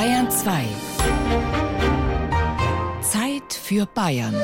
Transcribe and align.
Bayern 0.00 0.30
2. 0.30 0.64
Zeit 3.02 3.52
für 3.52 3.84
Bayern. 3.84 4.34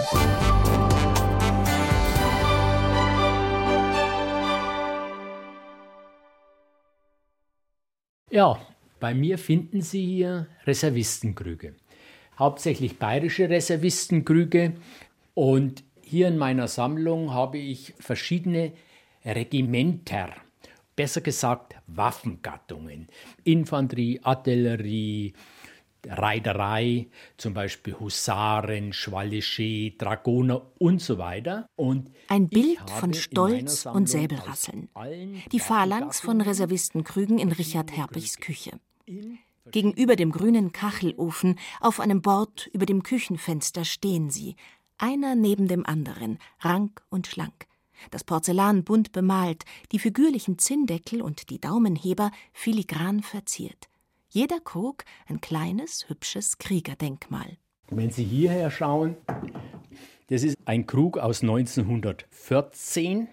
Ja, 8.30 8.61
bei 9.00 9.14
mir 9.14 9.38
finden 9.38 9.80
Sie 9.80 10.05
hier 10.05 10.46
Reservistenkrüge. 10.66 11.75
Hauptsächlich 12.38 12.98
bayerische 12.98 13.48
Reservistenkrüge. 13.48 14.75
Und 15.32 15.84
hier 16.02 16.29
in 16.29 16.36
meiner 16.36 16.68
Sammlung 16.68 17.32
habe 17.32 17.57
ich 17.57 17.95
verschiedene 17.98 18.73
Regimenter, 19.25 20.34
besser 20.96 21.20
gesagt 21.20 21.76
Waffengattungen. 21.86 23.06
Infanterie, 23.45 24.20
Artillerie, 24.22 25.34
Reiterei, 26.09 27.09
zum 27.37 27.54
Beispiel 27.54 27.95
Husaren, 27.98 28.92
Chevalier, 28.92 29.92
Dragoner 29.98 30.62
und 30.78 31.01
so 31.01 31.18
weiter. 31.18 31.68
Und 31.77 32.10
Ein 32.28 32.48
Bild 32.48 32.78
von 32.90 33.12
Stolz 33.12 33.87
und 33.87 34.09
Säbelrasseln. 34.09 34.88
Die 35.52 35.60
Phalanx 35.60 36.20
von 36.20 36.40
Reservistenkrügen 36.40 37.38
in 37.38 37.52
Richard 37.52 37.92
Herbichs 37.96 38.38
Küche. 38.38 38.78
Gegenüber 39.73 40.15
dem 40.15 40.30
grünen 40.30 40.73
Kachelofen 40.73 41.59
auf 41.80 41.98
einem 41.98 42.23
Bord 42.23 42.68
über 42.73 42.87
dem 42.87 43.02
Küchenfenster 43.02 43.84
stehen 43.84 44.30
sie, 44.30 44.54
einer 44.98 45.34
neben 45.34 45.66
dem 45.66 45.84
anderen, 45.84 46.38
rank 46.60 47.02
und 47.10 47.26
schlank. 47.26 47.66
Das 48.10 48.24
Porzellan 48.24 48.84
bunt 48.84 49.12
bemalt, 49.12 49.64
die 49.92 49.98
figürlichen 49.98 50.59
Zinndeckel 50.59 51.23
und 51.23 51.50
die 51.50 51.60
Daumenheber 51.60 52.30
filigran 52.52 53.23
verziert. 53.23 53.88
Jeder 54.28 54.60
Krug 54.60 55.04
ein 55.27 55.41
kleines, 55.41 56.09
hübsches 56.09 56.59
Kriegerdenkmal. 56.59 57.56
Wenn 57.90 58.10
Sie 58.10 58.24
hierher 58.24 58.71
schauen, 58.71 59.16
das 60.29 60.43
ist 60.43 60.56
ein 60.65 60.87
Krug 60.87 61.18
aus 61.18 61.43
1914. 61.43 63.29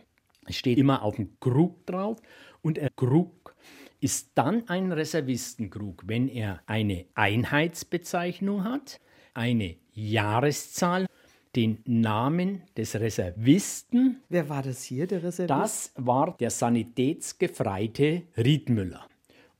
Es 0.45 0.55
steht 0.55 0.77
immer 0.77 1.01
auf 1.01 1.16
dem 1.16 1.39
Krug 1.39 1.85
drauf. 1.88 2.19
Und 2.61 2.77
ein 2.79 2.89
Krug 2.95 3.55
ist 3.99 4.31
dann 4.35 4.67
ein 4.67 4.91
Reservistenkrug, 4.91 6.03
wenn 6.05 6.27
er 6.27 6.61
eine 6.67 7.05
Einheitsbezeichnung 7.16 8.63
hat, 8.63 8.99
eine 9.33 9.77
Jahreszahl, 9.93 11.07
den 11.55 11.79
Namen 11.85 12.63
des 12.75 12.95
Reservisten. 12.95 14.21
Wer 14.29 14.49
war 14.49 14.63
das 14.63 14.83
hier, 14.83 15.07
der 15.07 15.23
Reservist? 15.23 15.49
Das 15.49 15.93
war 15.95 16.35
der 16.39 16.49
Sanitätsgefreite 16.49 18.23
Riedmüller. 18.37 19.07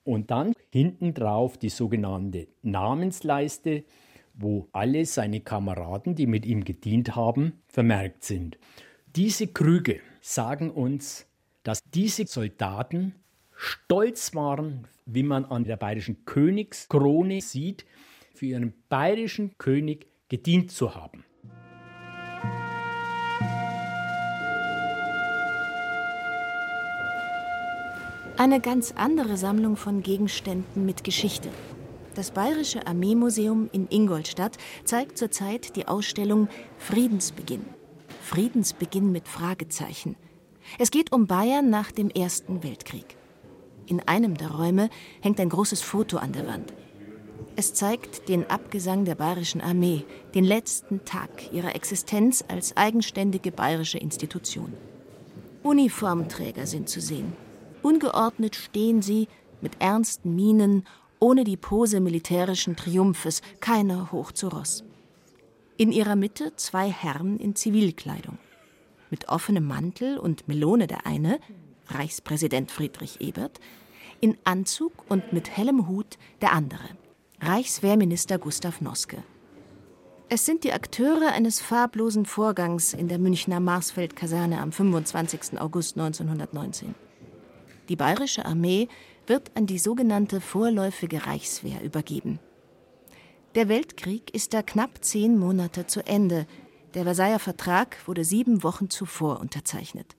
Und 0.04 0.32
dann 0.32 0.54
hinten 0.70 1.14
drauf 1.14 1.58
die 1.58 1.70
sogenannte 1.70 2.48
Namensleiste, 2.62 3.84
wo 4.34 4.68
alle 4.72 5.06
seine 5.06 5.42
Kameraden, 5.42 6.16
die 6.16 6.28
mit 6.28 6.46
ihm 6.46 6.64
gedient 6.64 7.16
haben, 7.16 7.62
vermerkt 7.68 8.24
sind. 8.24 8.58
Diese 9.16 9.48
Krüge 9.48 10.00
sagen 10.22 10.72
uns, 10.72 11.28
dass 11.62 11.80
diese 11.94 12.26
Soldaten 12.26 13.16
stolz 13.56 14.34
waren, 14.34 14.88
wie 15.06 15.24
man 15.24 15.46
an 15.46 15.64
der 15.64 15.78
bayerischen 15.78 16.26
Königskrone 16.26 17.42
sieht, 17.42 17.86
für 18.34 18.48
ihren 18.48 18.74
bayerischen 18.90 19.58
König 19.58 20.08
gedient 20.28 20.72
zu 20.72 20.96
haben. 20.96 21.24
Eine 28.44 28.60
ganz 28.60 28.92
andere 28.98 29.38
Sammlung 29.38 29.78
von 29.78 30.04
Gegenständen 30.04 30.86
mit 30.86 31.06
Geschichte. 31.06 31.48
Das 32.14 32.32
Bayerische 32.32 32.86
Armeemuseum 32.86 33.70
in 33.72 33.88
Ingolstadt 33.90 34.58
zeigt 34.84 35.18
zurzeit 35.18 35.78
die 35.78 35.88
Ausstellung 35.88 36.50
Friedensbeginn. 36.78 37.64
Friedensbeginn 38.22 39.14
mit 39.14 39.30
Fragezeichen. 39.30 40.18
Es 40.78 40.92
geht 40.92 41.14
um 41.14 41.26
Bayern 41.26 41.70
nach 41.70 41.94
dem 41.94 42.10
Ersten 42.10 42.64
Weltkrieg. 42.64 43.16
In 43.86 44.02
einem 44.10 44.36
der 44.36 44.52
Räume 44.52 44.90
hängt 45.22 45.40
ein 45.40 45.48
großes 45.48 45.82
Foto 45.82 46.18
an 46.18 46.34
der 46.34 46.46
Wand. 46.46 46.74
Es 47.56 47.74
zeigt 47.74 48.28
den 48.28 48.50
Abgesang 48.50 49.06
der 49.06 49.16
Bayerischen 49.16 49.62
Armee, 49.62 50.04
den 50.36 50.44
letzten 50.44 51.06
Tag 51.06 51.54
ihrer 51.54 51.76
Existenz 51.76 52.44
als 52.46 52.76
eigenständige 52.76 53.54
bayerische 53.54 54.00
Institution. 54.00 54.74
Uniformträger 55.64 56.68
sind 56.68 56.90
zu 56.90 57.00
sehen. 57.00 57.32
Ungeordnet 57.84 58.56
stehen 58.56 59.02
sie 59.02 59.28
mit 59.62 59.74
ernsten 59.80 60.36
Mienen, 60.36 60.86
ohne 61.20 61.44
die 61.44 61.58
Pose 61.58 62.00
militärischen 62.00 62.76
Triumphes, 62.76 63.42
keiner 63.60 64.12
hoch 64.12 64.32
zu 64.32 64.48
Ross. 64.48 64.84
In 65.78 65.92
ihrer 65.92 66.16
Mitte 66.16 66.56
zwei 66.56 66.90
Herren 66.90 67.38
in 67.38 67.56
Zivilkleidung. 67.56 68.38
Mit 69.10 69.30
offenem 69.30 69.68
Mantel 69.68 70.18
und 70.18 70.48
Melone 70.48 70.88
der 70.88 71.06
eine, 71.06 71.40
Reichspräsident 71.88 72.72
Friedrich 72.72 73.22
Ebert, 73.22 73.60
in 74.22 74.38
Anzug 74.46 74.94
und 75.10 75.34
mit 75.34 75.56
hellem 75.56 75.88
Hut 75.88 76.18
der 76.42 76.54
andere, 76.54 76.90
Reichswehrminister 77.42 78.38
Gustav 78.38 78.80
Noske. 78.80 79.24
Es 80.30 80.46
sind 80.46 80.64
die 80.64 80.72
Akteure 80.72 81.34
eines 81.34 81.60
farblosen 81.60 82.26
Vorgangs 82.26 82.94
in 82.94 83.10
der 83.10 83.20
Münchner 83.20 83.60
Marsfeld-Kaserne 83.60 84.62
am 84.62 84.72
25. 84.72 85.60
August 85.60 85.98
1919. 85.98 86.96
Die 87.90 87.96
bayerische 87.96 88.46
Armee 88.46 88.88
wird 89.28 89.52
an 89.56 89.66
die 89.66 89.80
sogenannte 89.80 90.42
vorläufige 90.42 91.26
Reichswehr 91.26 91.82
übergeben. 91.82 92.40
Der 93.56 93.70
Weltkrieg 93.70 94.34
ist 94.34 94.54
da 94.54 94.62
knapp 94.62 95.04
zehn 95.04 95.38
Monate 95.38 95.86
zu 95.86 96.06
Ende. 96.06 96.48
Der 96.94 97.04
Versailler 97.04 97.40
Vertrag 97.40 97.98
wurde 98.08 98.24
sieben 98.24 98.64
Wochen 98.64 98.90
zuvor 98.90 99.40
unterzeichnet. 99.40 100.16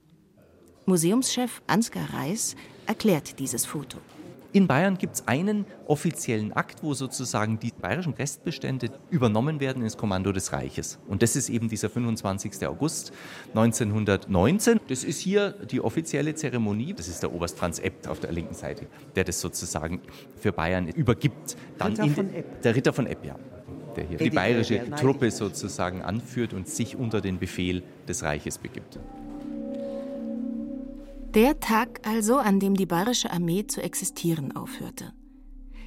Museumschef 0.86 1.62
Ansgar 1.66 2.12
Reis 2.12 2.56
erklärt 2.86 3.38
dieses 3.38 3.66
Foto. 3.66 3.98
In 4.54 4.68
Bayern 4.68 4.98
gibt 4.98 5.16
es 5.16 5.26
einen 5.26 5.66
offiziellen 5.88 6.52
Akt, 6.52 6.84
wo 6.84 6.94
sozusagen 6.94 7.58
die 7.58 7.72
bayerischen 7.72 8.14
Restbestände 8.14 8.88
übernommen 9.10 9.58
werden 9.58 9.82
ins 9.82 9.96
Kommando 9.96 10.30
des 10.30 10.52
Reiches. 10.52 11.00
Und 11.08 11.24
das 11.24 11.34
ist 11.34 11.48
eben 11.48 11.68
dieser 11.68 11.90
25. 11.90 12.64
August 12.68 13.12
1919. 13.48 14.78
Das 14.86 15.02
ist 15.02 15.18
hier 15.18 15.50
die 15.50 15.80
offizielle 15.80 16.36
Zeremonie. 16.36 16.94
Das 16.94 17.08
ist 17.08 17.20
der 17.24 17.34
Oberst 17.34 17.58
Franz 17.58 17.80
Epp 17.80 18.06
auf 18.06 18.20
der 18.20 18.30
linken 18.30 18.54
Seite, 18.54 18.86
der 19.16 19.24
das 19.24 19.40
sozusagen 19.40 20.00
für 20.36 20.52
Bayern 20.52 20.86
übergibt. 20.86 21.56
Dann 21.76 21.96
Ritter 21.96 22.14
von 22.14 22.32
Epp. 22.32 22.62
Der 22.62 22.76
Ritter 22.76 22.92
von 22.92 23.06
Epp, 23.08 23.24
ja. 23.24 23.36
Der 23.96 24.04
hier 24.04 24.18
die 24.18 24.30
bayerische 24.30 24.88
Truppe 24.92 25.32
sozusagen 25.32 26.02
anführt 26.02 26.52
und 26.52 26.68
sich 26.68 26.94
unter 26.94 27.20
den 27.20 27.40
Befehl 27.40 27.82
des 28.06 28.22
Reiches 28.22 28.58
begibt. 28.58 29.00
Der 31.34 31.58
Tag 31.58 32.06
also, 32.06 32.38
an 32.38 32.60
dem 32.60 32.76
die 32.76 32.86
bayerische 32.86 33.32
Armee 33.32 33.66
zu 33.66 33.82
existieren 33.82 34.54
aufhörte. 34.54 35.12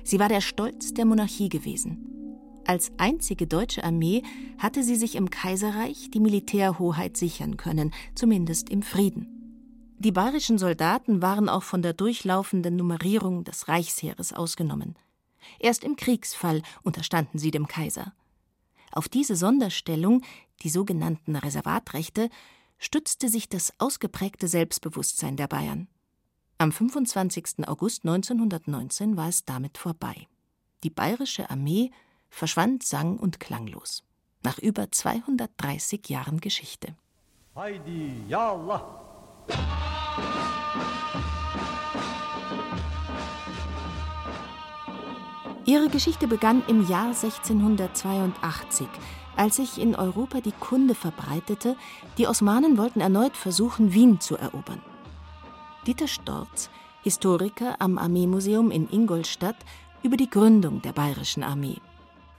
Sie 0.04 0.20
war 0.20 0.28
der 0.28 0.42
Stolz 0.42 0.94
der 0.94 1.06
Monarchie 1.06 1.48
gewesen. 1.48 2.36
Als 2.66 2.92
einzige 2.98 3.48
deutsche 3.48 3.86
Armee 3.86 4.24
hatte 4.58 4.84
sie 4.84 4.98
sich 4.98 5.16
im 5.16 5.30
Kaiserreich 5.30 6.10
die 6.12 6.20
Militärhoheit 6.20 7.16
sichern 7.16 7.56
können, 7.56 7.94
zumindest 8.14 8.70
im 8.70 8.82
Frieden. 8.82 9.96
Die 10.00 10.12
bayerischen 10.12 10.58
Soldaten 10.58 11.22
waren 11.22 11.48
auch 11.48 11.64
von 11.64 11.82
der 11.82 11.94
durchlaufenden 11.94 12.76
Nummerierung 12.76 13.46
des 13.46 13.70
Reichsheeres 13.70 14.34
ausgenommen. 14.34 14.98
Erst 15.60 15.86
im 15.86 15.96
Kriegsfall 15.96 16.62
unterstanden 16.84 17.40
sie 17.40 17.52
dem 17.52 17.70
Kaiser. 17.70 18.12
Auf 18.92 19.08
diese 19.08 19.38
Sonderstellung, 19.38 20.24
die 20.64 20.70
sogenannten 20.70 21.38
Reservatrechte, 21.38 22.30
stützte 22.78 23.30
sich 23.30 23.50
das 23.50 23.74
ausgeprägte 23.80 24.48
Selbstbewusstsein 24.48 25.36
der 25.36 25.48
Bayern. 25.48 25.88
Am 26.58 26.72
25. 26.72 27.68
August 27.68 28.06
1919 28.06 29.18
war 29.18 29.30
es 29.30 29.46
damit 29.46 29.78
vorbei. 29.78 30.28
Die 30.84 30.90
bayerische 30.90 31.50
Armee 31.50 31.92
verschwand 32.30 32.84
sang- 32.84 33.18
und 33.18 33.40
klanglos. 33.40 34.04
Nach 34.44 34.60
über 34.60 34.92
230 34.92 36.10
Jahren 36.10 36.40
Geschichte. 36.40 36.96
Heidi, 37.56 38.24
ya 38.28 38.52
Allah! 38.52 39.04
Ihre 45.66 45.90
Geschichte 45.90 46.28
begann 46.28 46.64
im 46.68 46.88
Jahr 46.88 47.08
1682, 47.08 48.88
als 49.38 49.58
sich 49.58 49.80
in 49.80 49.96
Europa 49.96 50.42
die 50.42 50.52
Kunde 50.52 50.96
verbreitete, 50.96 51.76
die 52.18 52.28
Osmanen 52.28 52.78
wollten 52.78 53.00
erneut 53.00 53.38
versuchen, 53.38 53.94
Wien 53.94 54.20
zu 54.20 54.36
erobern. 54.36 54.82
Dieter 55.86 56.08
Storz, 56.08 56.70
Historiker 57.04 57.76
am 57.80 57.98
Armeemuseum 57.98 58.72
in 58.72 58.90
Ingolstadt, 58.92 59.58
über 60.04 60.18
die 60.18 60.30
Gründung 60.30 60.82
der 60.82 60.92
Bayerischen 60.92 61.44
Armee. 61.44 61.78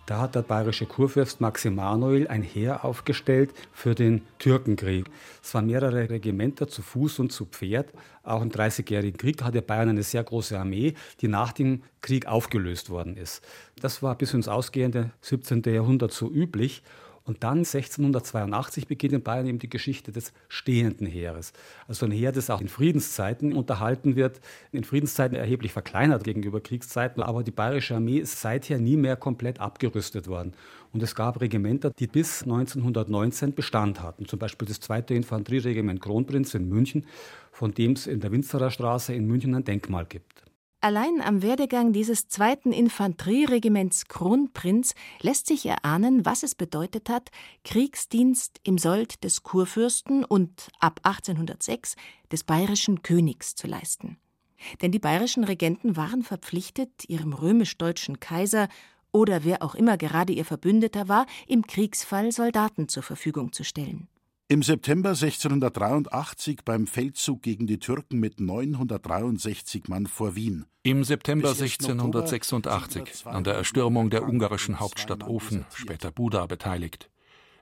Da 0.08 0.20
hat 0.20 0.34
der 0.34 0.40
bayerische 0.40 0.86
Kurfürst 0.86 1.42
Max 1.42 1.66
Emanuel 1.66 2.28
ein 2.28 2.40
Heer 2.42 2.82
aufgestellt 2.82 3.52
für 3.74 3.94
den 3.94 4.22
Türkenkrieg. 4.38 5.04
Es 5.42 5.52
waren 5.52 5.66
mehrere 5.66 6.08
Regimenter 6.08 6.66
zu 6.66 6.80
Fuß 6.80 7.18
und 7.18 7.30
zu 7.30 7.44
Pferd. 7.44 7.92
Auch 8.22 8.40
im 8.40 8.48
Dreißigjährigen 8.48 9.18
Krieg 9.18 9.42
hatte 9.42 9.60
Bayern 9.60 9.90
eine 9.90 10.02
sehr 10.02 10.24
große 10.24 10.58
Armee, 10.58 10.94
die 11.20 11.28
nach 11.28 11.52
dem 11.52 11.82
Krieg 12.00 12.26
aufgelöst 12.26 12.88
worden 12.88 13.18
ist. 13.18 13.44
Das 13.82 14.02
war 14.02 14.14
bis 14.16 14.32
ins 14.32 14.48
ausgehende 14.48 15.10
17. 15.20 15.62
Jahrhundert 15.66 16.12
so 16.12 16.30
üblich. 16.30 16.82
Und 17.28 17.44
dann 17.44 17.58
1682 17.58 18.88
beginnt 18.88 19.12
in 19.12 19.22
Bayern 19.22 19.46
eben 19.46 19.58
die 19.58 19.68
Geschichte 19.68 20.12
des 20.12 20.32
stehenden 20.48 21.06
Heeres. 21.06 21.52
Also 21.86 22.06
ein 22.06 22.10
Heer, 22.10 22.32
das 22.32 22.48
auch 22.48 22.62
in 22.62 22.68
Friedenszeiten 22.68 23.52
unterhalten 23.52 24.16
wird, 24.16 24.40
in 24.72 24.82
Friedenszeiten 24.82 25.36
erheblich 25.36 25.74
verkleinert 25.74 26.24
gegenüber 26.24 26.62
Kriegszeiten. 26.62 27.22
Aber 27.22 27.42
die 27.42 27.50
bayerische 27.50 27.96
Armee 27.96 28.16
ist 28.16 28.40
seither 28.40 28.78
nie 28.78 28.96
mehr 28.96 29.16
komplett 29.16 29.60
abgerüstet 29.60 30.26
worden. 30.26 30.54
Und 30.94 31.02
es 31.02 31.14
gab 31.14 31.42
Regimenter, 31.42 31.90
die 31.90 32.06
bis 32.06 32.44
1919 32.44 33.52
Bestand 33.52 34.02
hatten. 34.02 34.24
Zum 34.24 34.38
Beispiel 34.38 34.66
das 34.66 34.80
2. 34.80 35.00
Infanterieregiment 35.10 36.00
Kronprinz 36.00 36.54
in 36.54 36.66
München, 36.66 37.04
von 37.52 37.74
dem 37.74 37.92
es 37.92 38.06
in 38.06 38.20
der 38.20 38.32
Winzerer 38.32 38.70
Straße 38.70 39.12
in 39.12 39.26
München 39.26 39.54
ein 39.54 39.64
Denkmal 39.64 40.06
gibt. 40.06 40.47
Allein 40.80 41.20
am 41.20 41.42
Werdegang 41.42 41.92
dieses 41.92 42.28
zweiten 42.28 42.70
Infanterieregiments 42.70 44.06
Kronprinz 44.06 44.94
lässt 45.20 45.48
sich 45.48 45.66
erahnen, 45.66 46.24
was 46.24 46.44
es 46.44 46.54
bedeutet 46.54 47.08
hat, 47.08 47.30
Kriegsdienst 47.64 48.60
im 48.62 48.78
Sold 48.78 49.24
des 49.24 49.42
Kurfürsten 49.42 50.24
und 50.24 50.68
ab 50.78 51.00
1806 51.02 51.96
des 52.30 52.44
bayerischen 52.44 53.02
Königs 53.02 53.56
zu 53.56 53.66
leisten. 53.66 54.18
Denn 54.80 54.92
die 54.92 55.00
bayerischen 55.00 55.42
Regenten 55.42 55.96
waren 55.96 56.22
verpflichtet, 56.22 57.08
ihrem 57.08 57.32
römisch-deutschen 57.32 58.20
Kaiser 58.20 58.68
oder 59.10 59.42
wer 59.42 59.64
auch 59.64 59.74
immer 59.74 59.96
gerade 59.96 60.32
ihr 60.32 60.44
Verbündeter 60.44 61.08
war, 61.08 61.26
im 61.48 61.66
Kriegsfall 61.66 62.30
Soldaten 62.30 62.88
zur 62.88 63.02
Verfügung 63.02 63.52
zu 63.52 63.64
stellen. 63.64 64.06
Im 64.50 64.62
September 64.62 65.10
1683 65.10 66.60
beim 66.64 66.86
Feldzug 66.86 67.42
gegen 67.42 67.66
die 67.66 67.78
Türken 67.78 68.18
mit 68.18 68.40
963 68.40 69.88
Mann 69.88 70.06
vor 70.06 70.36
Wien. 70.36 70.64
Im 70.84 71.04
September 71.04 71.50
1686 71.50 73.26
an 73.26 73.44
der 73.44 73.56
Erstürmung 73.56 74.08
der 74.08 74.26
ungarischen 74.26 74.80
Hauptstadt 74.80 75.22
Ofen, 75.24 75.66
später 75.74 76.10
Buda, 76.10 76.46
beteiligt. 76.46 77.10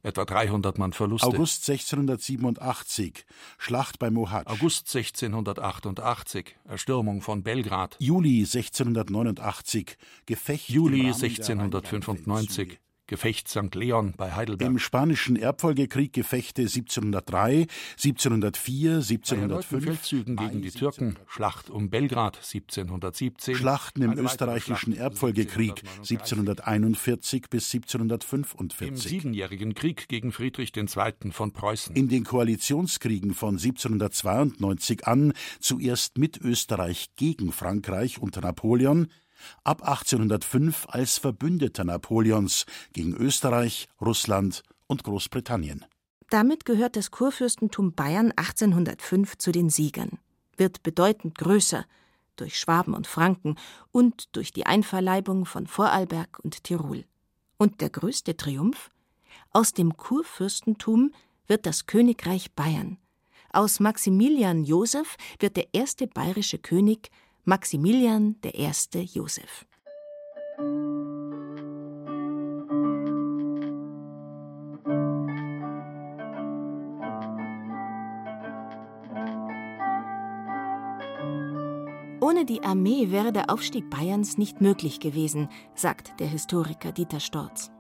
Etwa 0.04 0.24
300 0.24 0.78
Mann 0.78 0.92
Verluste. 0.92 1.26
August 1.26 1.68
1687 1.68 3.26
Schlacht 3.58 3.98
bei 3.98 4.08
Mohatsch. 4.08 4.46
August 4.46 4.94
1688 4.94 6.54
Erstürmung 6.66 7.20
von 7.20 7.42
Belgrad. 7.42 7.96
Juli 7.98 8.42
1689 8.42 9.98
Gefecht. 10.26 10.68
Juli 10.68 11.06
1695 11.06 12.78
Gefecht 13.06 13.48
St. 13.48 13.74
Leon 13.74 14.14
bei 14.16 14.32
Heidelberg. 14.32 14.68
Im 14.68 14.78
Spanischen 14.78 15.36
Erbfolgekrieg 15.36 16.12
Gefechte 16.12 16.62
1703, 16.62 17.66
1704, 17.92 18.94
1705. 18.94 19.84
Feldzügen 19.84 20.36
gegen 20.36 20.62
die 20.62 20.70
Türken, 20.70 21.16
Schlacht 21.28 21.70
um 21.70 21.88
Belgrad 21.88 22.36
1717. 22.36 23.54
Schlachten 23.54 24.02
im 24.02 24.18
österreichischen 24.18 24.96
Erbfolgekrieg 24.96 25.82
1741 25.98 27.48
bis 27.48 27.72
1745. 27.72 28.88
Im 28.88 28.96
Siebenjährigen 28.96 29.74
Krieg 29.74 30.08
gegen 30.08 30.32
Friedrich 30.32 30.72
II. 30.76 31.30
von 31.30 31.52
Preußen. 31.52 31.94
In 31.94 32.08
den 32.08 32.24
Koalitionskriegen 32.24 33.34
von 33.34 33.56
1792 33.56 35.06
an, 35.06 35.32
zuerst 35.60 36.18
mit 36.18 36.38
Österreich 36.40 37.10
gegen 37.16 37.52
Frankreich 37.52 38.20
unter 38.20 38.40
Napoleon, 38.40 39.08
ab 39.64 39.82
1805 39.82 40.86
als 40.88 41.18
Verbündeter 41.18 41.84
Napoleons 41.84 42.66
gegen 42.92 43.14
Österreich, 43.14 43.88
Russland 44.00 44.62
und 44.86 45.04
Großbritannien. 45.04 45.84
Damit 46.30 46.64
gehört 46.64 46.96
das 46.96 47.10
Kurfürstentum 47.10 47.92
Bayern 47.92 48.32
1805 48.36 49.38
zu 49.38 49.52
den 49.52 49.70
Siegern, 49.70 50.18
wird 50.56 50.82
bedeutend 50.82 51.38
größer 51.38 51.84
durch 52.36 52.58
Schwaben 52.58 52.94
und 52.94 53.06
Franken 53.06 53.56
und 53.92 54.34
durch 54.36 54.52
die 54.52 54.66
Einverleibung 54.66 55.46
von 55.46 55.66
Vorarlberg 55.66 56.38
und 56.42 56.64
Tirol. 56.64 57.04
Und 57.58 57.80
der 57.80 57.90
größte 57.90 58.36
Triumph? 58.36 58.90
Aus 59.52 59.72
dem 59.72 59.96
Kurfürstentum 59.96 61.12
wird 61.46 61.64
das 61.64 61.86
Königreich 61.86 62.52
Bayern. 62.52 62.98
Aus 63.52 63.80
Maximilian 63.80 64.64
Joseph 64.64 65.16
wird 65.38 65.56
der 65.56 65.72
erste 65.72 66.06
bayerische 66.06 66.58
König 66.58 67.10
Maximilian 67.48 68.34
I. 68.44 68.72
Joseph. 69.04 69.66
Ohne 82.20 82.44
die 82.44 82.64
Armee 82.64 83.12
wäre 83.12 83.32
der 83.32 83.48
Aufstieg 83.48 83.88
Bayerns 83.90 84.38
nicht 84.38 84.60
möglich 84.60 84.98
gewesen, 84.98 85.48
sagt 85.76 86.18
der 86.18 86.26
Historiker 86.26 86.90
Dieter 86.90 87.20
Storz. 87.20 87.70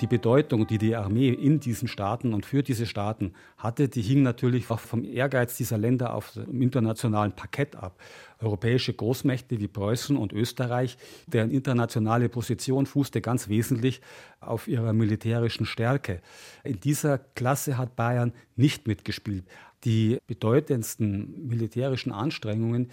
Die 0.00 0.06
Bedeutung, 0.06 0.66
die 0.66 0.78
die 0.78 0.96
Armee 0.96 1.28
in 1.28 1.60
diesen 1.60 1.86
Staaten 1.86 2.34
und 2.34 2.44
für 2.46 2.62
diese 2.62 2.86
Staaten 2.86 3.34
hatte, 3.56 3.88
die 3.88 4.02
hing 4.02 4.22
natürlich 4.22 4.68
auch 4.70 4.80
vom 4.80 5.04
Ehrgeiz 5.04 5.56
dieser 5.56 5.78
Länder 5.78 6.14
auf 6.14 6.32
dem 6.32 6.60
internationalen 6.60 7.32
Parkett 7.32 7.76
ab. 7.76 8.00
Europäische 8.40 8.94
Großmächte 8.94 9.60
wie 9.60 9.68
Preußen 9.68 10.16
und 10.16 10.32
Österreich, 10.32 10.96
deren 11.26 11.50
internationale 11.50 12.28
Position 12.28 12.86
fußte 12.86 13.20
ganz 13.20 13.48
wesentlich 13.48 14.00
auf 14.40 14.66
ihrer 14.66 14.92
militärischen 14.92 15.66
Stärke. 15.66 16.20
In 16.64 16.80
dieser 16.80 17.18
Klasse 17.18 17.78
hat 17.78 17.94
Bayern 17.94 18.32
nicht 18.56 18.88
mitgespielt. 18.88 19.44
Die 19.84 20.18
bedeutendsten 20.26 21.46
militärischen 21.46 22.12
Anstrengungen, 22.12 22.90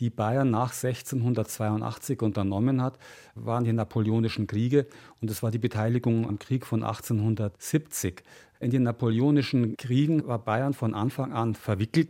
die 0.00 0.10
Bayern 0.10 0.50
nach 0.50 0.72
1682 0.72 2.22
unternommen 2.22 2.82
hat, 2.82 2.98
waren 3.34 3.64
die 3.64 3.72
Napoleonischen 3.72 4.46
Kriege 4.46 4.86
und 5.20 5.30
es 5.30 5.42
war 5.42 5.50
die 5.50 5.58
Beteiligung 5.58 6.26
am 6.26 6.38
Krieg 6.38 6.66
von 6.66 6.82
1870. 6.82 8.22
In 8.60 8.70
den 8.70 8.82
Napoleonischen 8.82 9.76
Kriegen 9.76 10.26
war 10.26 10.38
Bayern 10.38 10.74
von 10.74 10.94
Anfang 10.94 11.32
an 11.32 11.54
verwickelt. 11.54 12.08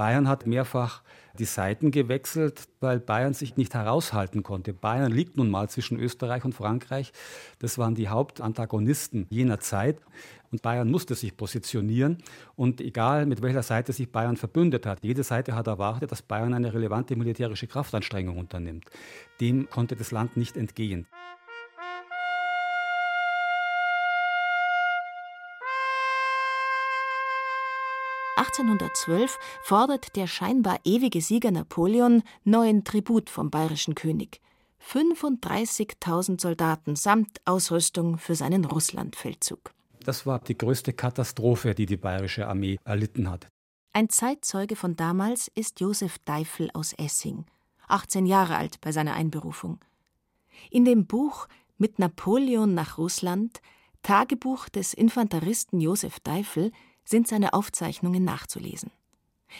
Bayern 0.00 0.28
hat 0.28 0.46
mehrfach 0.46 1.02
die 1.38 1.44
Seiten 1.44 1.90
gewechselt, 1.90 2.68
weil 2.80 3.00
Bayern 3.00 3.34
sich 3.34 3.58
nicht 3.58 3.74
heraushalten 3.74 4.42
konnte. 4.42 4.72
Bayern 4.72 5.12
liegt 5.12 5.36
nun 5.36 5.50
mal 5.50 5.68
zwischen 5.68 6.00
Österreich 6.00 6.42
und 6.46 6.54
Frankreich. 6.54 7.12
Das 7.58 7.76
waren 7.76 7.94
die 7.94 8.08
Hauptantagonisten 8.08 9.26
jener 9.28 9.60
Zeit. 9.60 9.98
Und 10.50 10.62
Bayern 10.62 10.90
musste 10.90 11.14
sich 11.14 11.36
positionieren. 11.36 12.16
Und 12.56 12.80
egal, 12.80 13.26
mit 13.26 13.42
welcher 13.42 13.62
Seite 13.62 13.92
sich 13.92 14.10
Bayern 14.10 14.38
verbündet 14.38 14.86
hat, 14.86 15.04
jede 15.04 15.22
Seite 15.22 15.54
hat 15.54 15.66
erwartet, 15.66 16.10
dass 16.10 16.22
Bayern 16.22 16.54
eine 16.54 16.72
relevante 16.72 17.14
militärische 17.14 17.66
Kraftanstrengung 17.66 18.38
unternimmt. 18.38 18.86
Dem 19.42 19.68
konnte 19.68 19.96
das 19.96 20.12
Land 20.12 20.34
nicht 20.34 20.56
entgehen. 20.56 21.06
1812 28.36 29.38
fordert 29.62 30.16
der 30.16 30.26
scheinbar 30.26 30.78
ewige 30.84 31.20
Sieger 31.20 31.50
Napoleon 31.50 32.22
neuen 32.44 32.84
Tribut 32.84 33.30
vom 33.30 33.50
bayerischen 33.50 33.94
König. 33.94 34.40
35.000 34.86 36.40
Soldaten 36.40 36.96
samt 36.96 37.40
Ausrüstung 37.44 38.18
für 38.18 38.34
seinen 38.34 38.64
Russlandfeldzug. 38.64 39.72
Das 40.04 40.26
war 40.26 40.38
die 40.38 40.56
größte 40.56 40.92
Katastrophe, 40.92 41.74
die 41.74 41.86
die 41.86 41.96
bayerische 41.96 42.48
Armee 42.48 42.78
erlitten 42.84 43.30
hat. 43.30 43.48
Ein 43.92 44.08
Zeitzeuge 44.08 44.76
von 44.76 44.96
damals 44.96 45.50
ist 45.54 45.80
Josef 45.80 46.18
Deifel 46.20 46.70
aus 46.72 46.92
Essing, 46.94 47.44
18 47.88 48.24
Jahre 48.24 48.56
alt 48.56 48.80
bei 48.80 48.92
seiner 48.92 49.14
Einberufung. 49.14 49.78
In 50.70 50.84
dem 50.84 51.06
Buch 51.06 51.48
Mit 51.76 51.98
Napoleon 51.98 52.74
nach 52.74 52.98
Russland, 52.98 53.60
Tagebuch 54.02 54.68
des 54.68 54.94
Infanteristen 54.94 55.80
Josef 55.80 56.20
Deifel, 56.20 56.72
sind 57.10 57.26
seine 57.26 57.52
Aufzeichnungen 57.52 58.24
nachzulesen. 58.24 58.90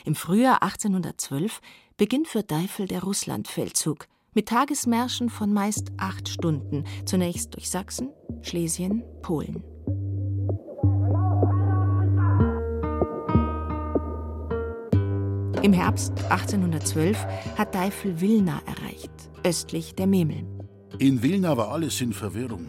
Im 0.05 0.15
Frühjahr 0.15 0.63
1812 0.63 1.61
beginnt 1.97 2.29
für 2.29 2.43
Deifel 2.43 2.87
der 2.87 3.03
Russlandfeldzug 3.03 4.07
mit 4.33 4.49
Tagesmärschen 4.49 5.29
von 5.29 5.53
meist 5.53 5.89
acht 5.97 6.29
Stunden, 6.29 6.85
zunächst 7.05 7.55
durch 7.55 7.69
Sachsen, 7.69 8.11
Schlesien, 8.43 9.03
Polen. 9.23 9.65
Im 15.63 15.73
Herbst 15.75 16.13
1812 16.31 17.19
hat 17.59 17.75
Deifel 17.75 18.21
Wilna 18.21 18.63
erreicht, 18.65 19.11
östlich 19.45 19.95
der 19.95 20.07
Memel. 20.07 20.47
In 20.99 21.23
Wilna 21.23 21.57
war 21.57 21.71
alles 21.71 22.01
in 22.01 22.13
Verwirrung. 22.13 22.69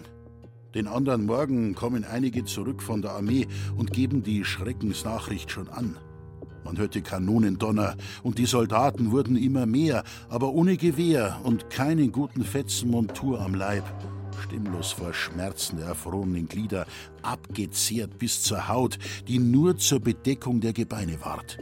Den 0.74 0.88
anderen 0.88 1.26
Morgen 1.26 1.76
kommen 1.76 2.06
einige 2.06 2.46
zurück 2.46 2.82
von 2.82 3.02
der 3.02 3.12
Armee 3.12 3.48
und 3.76 3.92
geben 3.92 4.24
die 4.24 4.46
Schreckensnachricht 4.46 5.52
schon 5.52 5.68
an. 5.68 5.98
Man 6.64 6.78
hörte 6.78 7.02
Kanonendonner 7.02 7.96
und 8.24 8.38
die 8.38 8.46
Soldaten 8.46 9.12
wurden 9.12 9.36
immer 9.36 9.66
mehr, 9.66 10.04
aber 10.30 10.54
ohne 10.54 10.78
Gewehr 10.78 11.42
und 11.44 11.70
keinen 11.70 12.12
guten 12.12 12.46
Fetzen 12.46 12.90
Montur 12.90 13.42
am 13.42 13.54
Leib. 13.54 13.84
stimmlos 14.42 14.94
vor 14.94 15.14
Schmerzen 15.14 15.78
der 15.78 15.88
erfrorenen 15.88 16.48
Glieder, 16.48 16.88
abgezehrt 17.22 18.18
bis 18.18 18.42
zur 18.42 18.70
Haut, 18.70 18.98
die 19.28 19.40
nur 19.40 19.78
zur 19.78 20.00
Bedeckung 20.00 20.62
der 20.62 20.74
Gebeine 20.74 21.20
ward. 21.24 21.58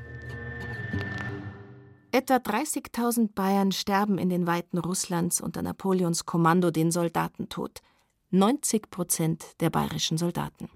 Etwa 2.11 2.37
30.000 2.37 3.33
Bayern 3.33 3.71
sterben 3.71 4.17
in 4.17 4.29
den 4.29 4.47
Weiten 4.47 4.77
Russlands 4.77 5.41
unter 5.41 5.61
Napoleons 5.61 6.25
Kommando 6.25 6.71
den 6.71 6.91
Soldatentod. 6.91 7.81
90 8.31 8.91
Prozent 8.91 9.43
der 9.59 9.71
bayerischen 9.71 10.19
Soldaten. 10.19 10.69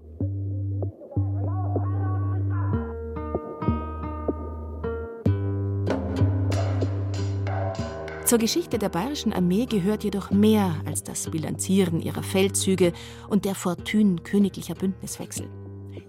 Zur 8.24 8.38
Geschichte 8.38 8.80
der 8.80 8.88
bayerischen 8.88 9.32
Armee 9.32 9.66
gehört 9.66 10.02
jedoch 10.02 10.32
mehr 10.32 10.74
als 10.84 11.04
das 11.04 11.30
Bilanzieren 11.30 12.00
ihrer 12.00 12.24
Feldzüge 12.24 12.92
und 13.28 13.44
der 13.44 13.54
Fortune 13.54 14.16
königlicher 14.16 14.74
Bündniswechsel. 14.74 15.48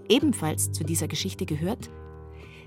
Ebenfalls 0.09 0.71
zu 0.71 0.83
dieser 0.83 1.07
Geschichte 1.07 1.45
gehört, 1.45 1.91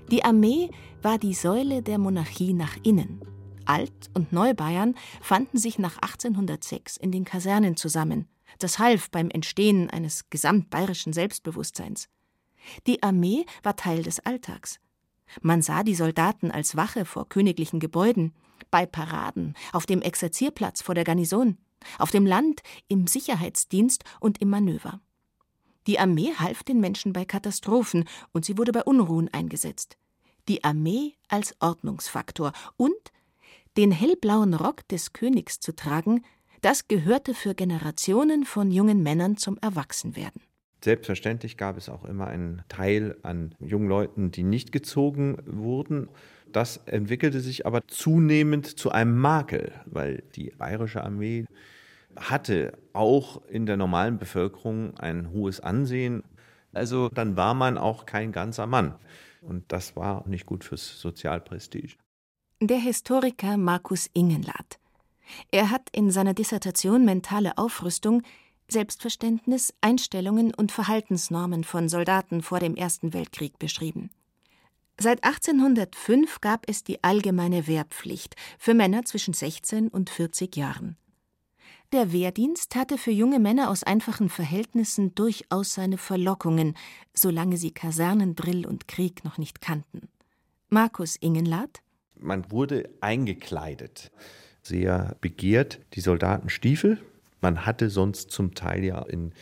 die 0.09 0.23
Armee 0.23 0.69
war 1.01 1.17
die 1.17 1.33
Säule 1.33 1.81
der 1.81 1.97
Monarchie 1.97 2.53
nach 2.53 2.77
innen. 2.83 3.19
Alt- 3.65 4.09
und 4.13 4.31
Neubayern 4.31 4.95
fanden 5.19 5.57
sich 5.57 5.79
nach 5.79 5.97
1806 5.97 6.95
in 6.95 7.11
den 7.11 7.25
Kasernen 7.25 7.75
zusammen. 7.75 8.29
Das 8.57 8.79
half 8.79 9.09
beim 9.11 9.29
Entstehen 9.29 9.89
eines 9.89 10.29
gesamtbayerischen 10.29 11.13
Selbstbewusstseins. 11.13 12.09
Die 12.87 13.03
Armee 13.03 13.45
war 13.63 13.75
Teil 13.75 14.03
des 14.03 14.19
Alltags. 14.19 14.79
Man 15.41 15.61
sah 15.61 15.83
die 15.83 15.95
Soldaten 15.95 16.51
als 16.51 16.75
Wache 16.75 17.05
vor 17.05 17.29
königlichen 17.29 17.79
Gebäuden, 17.79 18.33
bei 18.71 18.85
Paraden, 18.85 19.55
auf 19.71 19.85
dem 19.85 20.01
Exerzierplatz 20.01 20.81
vor 20.81 20.95
der 20.95 21.03
Garnison, 21.03 21.57
auf 21.97 22.11
dem 22.11 22.25
Land, 22.25 22.61
im 22.87 23.07
Sicherheitsdienst 23.07 24.03
und 24.19 24.41
im 24.41 24.49
Manöver. 24.49 24.99
Die 25.87 25.99
Armee 25.99 26.33
half 26.37 26.63
den 26.63 26.79
Menschen 26.79 27.13
bei 27.13 27.25
Katastrophen 27.25 28.05
und 28.31 28.45
sie 28.45 28.57
wurde 28.57 28.71
bei 28.71 28.83
Unruhen 28.83 29.33
eingesetzt. 29.33 29.97
Die 30.47 30.63
Armee 30.63 31.15
als 31.27 31.55
Ordnungsfaktor 31.59 32.53
und 32.75 32.93
den 33.77 33.91
hellblauen 33.91 34.53
Rock 34.53 34.87
des 34.87 35.13
Königs 35.13 35.59
zu 35.59 35.75
tragen, 35.75 36.23
das 36.61 36.87
gehörte 36.87 37.33
für 37.33 37.53
Generationen 37.55 38.45
von 38.45 38.71
jungen 38.71 39.03
Männern 39.03 39.37
zum 39.37 39.57
Erwachsenwerden. 39.61 40.41
Selbstverständlich 40.83 41.57
gab 41.57 41.77
es 41.77 41.89
auch 41.89 42.05
immer 42.05 42.27
einen 42.27 42.63
Teil 42.69 43.17
an 43.21 43.53
jungen 43.59 43.89
Leuten, 43.89 44.31
die 44.31 44.43
nicht 44.43 44.71
gezogen 44.71 45.37
wurden. 45.45 46.07
Das 46.51 46.77
entwickelte 46.85 47.41
sich 47.41 47.65
aber 47.65 47.85
zunehmend 47.87 48.79
zu 48.79 48.91
einem 48.91 49.17
Makel, 49.17 49.73
weil 49.85 50.23
die 50.35 50.51
bayerische 50.57 51.03
Armee 51.03 51.45
hatte 52.15 52.77
auch 52.93 53.45
in 53.47 53.65
der 53.65 53.77
normalen 53.77 54.17
Bevölkerung 54.17 54.97
ein 54.97 55.31
hohes 55.31 55.59
Ansehen. 55.59 56.23
Also 56.73 57.09
dann 57.09 57.35
war 57.35 57.53
man 57.53 57.77
auch 57.77 58.05
kein 58.05 58.31
ganzer 58.31 58.67
Mann. 58.67 58.95
Und 59.41 59.71
das 59.71 59.95
war 59.95 60.27
nicht 60.27 60.45
gut 60.45 60.63
fürs 60.63 60.99
Sozialprestige. 60.99 61.95
Der 62.61 62.77
Historiker 62.77 63.57
Markus 63.57 64.09
Ingenlath. 64.13 64.79
Er 65.51 65.69
hat 65.69 65.89
in 65.91 66.11
seiner 66.11 66.33
Dissertation 66.33 67.05
Mentale 67.05 67.57
Aufrüstung 67.57 68.23
Selbstverständnis, 68.71 69.73
Einstellungen 69.81 70.53
und 70.53 70.71
Verhaltensnormen 70.71 71.63
von 71.63 71.89
Soldaten 71.89 72.41
vor 72.41 72.59
dem 72.59 72.75
Ersten 72.75 73.13
Weltkrieg 73.13 73.57
beschrieben. 73.59 74.11
Seit 74.99 75.23
1805 75.23 76.41
gab 76.41 76.67
es 76.67 76.83
die 76.83 77.03
allgemeine 77.03 77.67
Wehrpflicht 77.67 78.35
für 78.57 78.73
Männer 78.73 79.05
zwischen 79.05 79.33
16 79.33 79.87
und 79.87 80.09
40 80.09 80.55
Jahren. 80.55 80.97
Der 81.91 82.11
Wehrdienst 82.11 82.75
hatte 82.75 82.97
für 82.97 83.11
junge 83.11 83.39
Männer 83.39 83.69
aus 83.71 83.83
einfachen 83.83 84.29
Verhältnissen 84.29 85.15
durchaus 85.15 85.73
seine 85.73 85.97
Verlockungen, 85.97 86.75
solange 87.13 87.57
sie 87.57 87.71
Kasernendrill 87.71 88.67
und 88.67 88.87
Krieg 88.87 89.23
noch 89.23 89.39
nicht 89.39 89.61
kannten. 89.61 90.09
Markus 90.69 91.15
Ingenlath 91.15 91.81
Man 92.15 92.51
wurde 92.51 92.89
eingekleidet, 93.01 94.11
sehr 94.69 95.17
begehrt, 95.19 95.79
die 95.93 96.01
Soldatenstiefel. 96.01 96.97
Man 97.41 97.65
hatte 97.65 97.89
sonst 97.89 98.31
zum 98.31 98.55
Teil 98.55 98.83
ja 98.83 99.01
in 99.01 99.33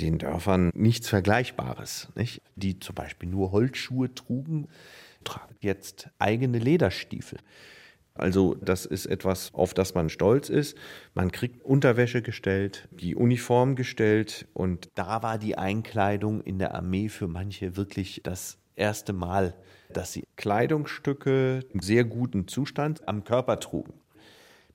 den 0.00 0.18
Dörfern 0.18 0.70
nichts 0.74 1.08
Vergleichbares, 1.08 2.08
nicht? 2.14 2.42
die 2.56 2.78
zum 2.80 2.94
Beispiel 2.94 3.28
nur 3.28 3.52
Holzschuhe 3.52 4.14
trugen, 4.14 4.68
tragen 5.24 5.54
jetzt 5.60 6.10
eigene 6.18 6.58
Lederstiefel. 6.58 7.38
Also 8.16 8.54
das 8.54 8.86
ist 8.86 9.06
etwas, 9.06 9.52
auf 9.54 9.74
das 9.74 9.94
man 9.94 10.08
stolz 10.08 10.48
ist. 10.48 10.78
Man 11.14 11.32
kriegt 11.32 11.64
Unterwäsche 11.64 12.22
gestellt, 12.22 12.88
die 12.92 13.16
Uniform 13.16 13.74
gestellt 13.74 14.46
und 14.52 14.88
da 14.94 15.22
war 15.22 15.38
die 15.38 15.58
Einkleidung 15.58 16.40
in 16.40 16.60
der 16.60 16.74
Armee 16.74 17.08
für 17.08 17.26
manche 17.26 17.76
wirklich 17.76 18.20
das 18.22 18.58
erste 18.76 19.12
Mal, 19.12 19.54
dass 19.92 20.12
sie 20.12 20.24
Kleidungsstücke 20.36 21.60
im 21.72 21.80
sehr 21.80 22.04
guten 22.04 22.46
Zustand 22.46 23.06
am 23.08 23.24
Körper 23.24 23.58
trugen. 23.58 23.94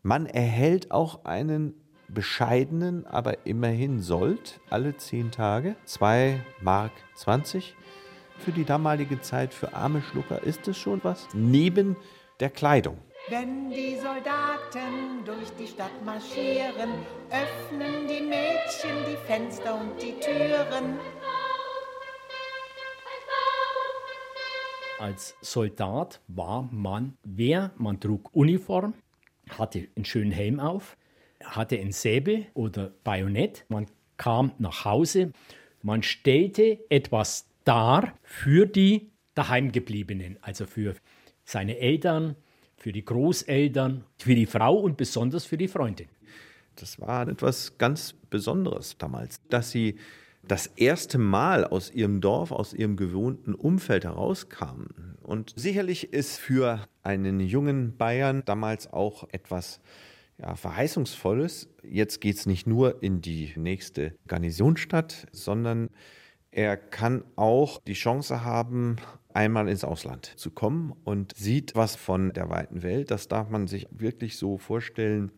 Man 0.02 0.28
erhält 0.28 0.92
auch 0.92 1.26
einen 1.26 1.74
bescheidenen, 2.08 3.06
aber 3.06 3.46
immerhin 3.46 4.00
Sold 4.00 4.62
alle 4.70 4.96
zehn 4.96 5.30
Tage, 5.30 5.76
2 5.84 6.40
Mark 6.62 6.94
20. 7.16 7.76
Für 8.38 8.54
die 8.54 8.64
damalige 8.64 9.20
Zeit, 9.20 9.54
für 9.54 9.74
arme 9.74 10.02
Schlucker 10.02 10.42
ist 10.42 10.66
es 10.70 10.78
schon 10.78 11.04
was, 11.04 11.28
neben 11.34 11.98
der 12.40 12.50
Kleidung. 12.50 12.98
Wenn 13.28 13.70
die 13.70 13.98
Soldaten 13.98 15.26
durch 15.26 15.52
die 15.60 15.68
Stadt 15.68 15.92
marschieren, 16.06 16.92
öffnen 17.30 18.08
die 18.08 18.22
Mädchen 18.22 19.06
die 19.06 19.18
Fenster 19.28 19.82
und 19.82 20.02
die 20.02 20.14
Türen. 20.14 20.98
Als 24.98 25.36
Soldat 25.42 26.22
war 26.28 26.70
man 26.72 27.18
wer? 27.24 27.72
Man 27.78 28.00
trug 28.00 28.34
Uniform, 28.34 28.94
hatte 29.60 29.88
einen 29.96 30.06
schönen 30.06 30.32
Helm 30.32 30.60
auf, 30.60 30.98
hatte 31.44 31.78
ein 31.78 31.92
Säbel 31.92 32.48
oder 32.54 32.92
Bajonett. 33.04 33.66
Man 33.70 33.86
kam 34.18 34.54
nach 34.58 34.86
Hause, 34.86 35.32
man 35.82 36.04
stellte 36.04 36.80
etwas 36.90 37.48
dar 37.64 38.14
für 38.24 38.66
die 38.66 39.12
Daheimgebliebenen, 39.36 40.38
also 40.42 40.66
für 40.66 40.96
seine 41.46 41.78
Eltern, 41.78 42.36
für 42.78 42.92
die 42.92 43.06
Großeltern, 43.06 44.04
für 44.18 44.36
die 44.36 44.46
Frau 44.46 44.78
und 44.78 44.98
besonders 44.98 45.46
für 45.46 45.58
die 45.58 45.68
Freundin. 45.68 46.08
Das 46.76 47.00
war 47.00 47.28
etwas 47.28 47.78
ganz 47.78 48.14
Besonderes 48.30 48.98
damals, 48.98 49.42
dass 49.50 49.72
sie 49.72 49.98
das 50.48 50.68
erste 50.68 51.18
Mal 51.18 51.66
aus 51.66 51.92
ihrem 51.92 52.22
Dorf, 52.22 52.52
aus 52.52 52.74
ihrem 52.74 52.96
gewohnten 52.96 53.54
Umfeld 53.54 54.06
herauskamen. 54.06 55.09
Und 55.30 55.54
sicherlich 55.56 56.12
ist 56.12 56.40
für 56.40 56.88
einen 57.04 57.40
jungen 57.40 57.96
Bayern 57.96 58.42
damals 58.46 58.92
auch 58.92 59.30
etwas 59.32 59.80
ja, 60.40 60.56
Verheißungsvolles. 60.56 61.70
Jetzt 61.84 62.20
geht 62.20 62.38
es 62.38 62.48
nicht 62.48 62.66
nur 62.66 63.04
in 63.04 63.22
die 63.22 63.54
nächste 63.56 64.16
Garnisonsstadt, 64.26 65.28
sondern 65.32 65.92
er 66.50 66.78
kann 66.78 67.24
auch 67.36 67.80
die 67.84 67.94
Chance 67.94 68.44
haben, 68.44 68.96
einmal 69.32 69.70
ins 69.70 69.84
Ausland 69.84 70.26
zu 70.26 70.50
kommen 70.50 70.94
und 71.04 71.38
sieht 71.38 71.76
was 71.76 71.96
von 71.96 72.34
der 72.34 72.50
weiten 72.50 72.82
Welt. 72.82 73.12
Das 73.12 73.28
darf 73.28 73.52
man 73.52 73.68
sich 73.68 73.86
wirklich 73.92 74.36
so 74.36 74.58
vorstellen. 74.58 75.32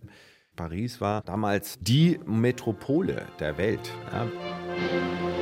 Paris 0.56 1.02
war 1.02 1.22
damals 1.22 1.80
die 1.82 2.18
Metropole 2.26 3.28
der 3.42 3.58
Welt. 3.58 3.92
Ja. 4.14 5.41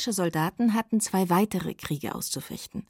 Bayerische 0.00 0.12
Soldaten 0.14 0.72
hatten 0.72 0.98
zwei 0.98 1.28
weitere 1.28 1.74
Kriege 1.74 2.14
auszufechten. 2.14 2.86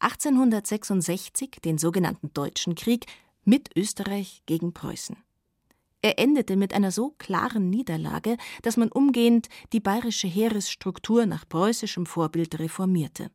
1866 0.00 1.52
den 1.64 1.78
sogenannten 1.78 2.34
Deutschen 2.34 2.74
Krieg 2.74 3.06
mit 3.44 3.70
Österreich 3.74 4.42
gegen 4.44 4.74
Preußen. 4.74 5.16
Er 6.02 6.18
endete 6.18 6.56
mit 6.56 6.74
einer 6.74 6.90
so 6.90 7.14
klaren 7.16 7.70
Niederlage, 7.70 8.36
dass 8.60 8.76
man 8.76 8.92
umgehend 8.92 9.48
die 9.72 9.80
bayerische 9.80 10.28
Heeresstruktur 10.28 11.24
nach 11.24 11.48
preußischem 11.48 12.04
Vorbild 12.04 12.58
reformierte. 12.58 13.30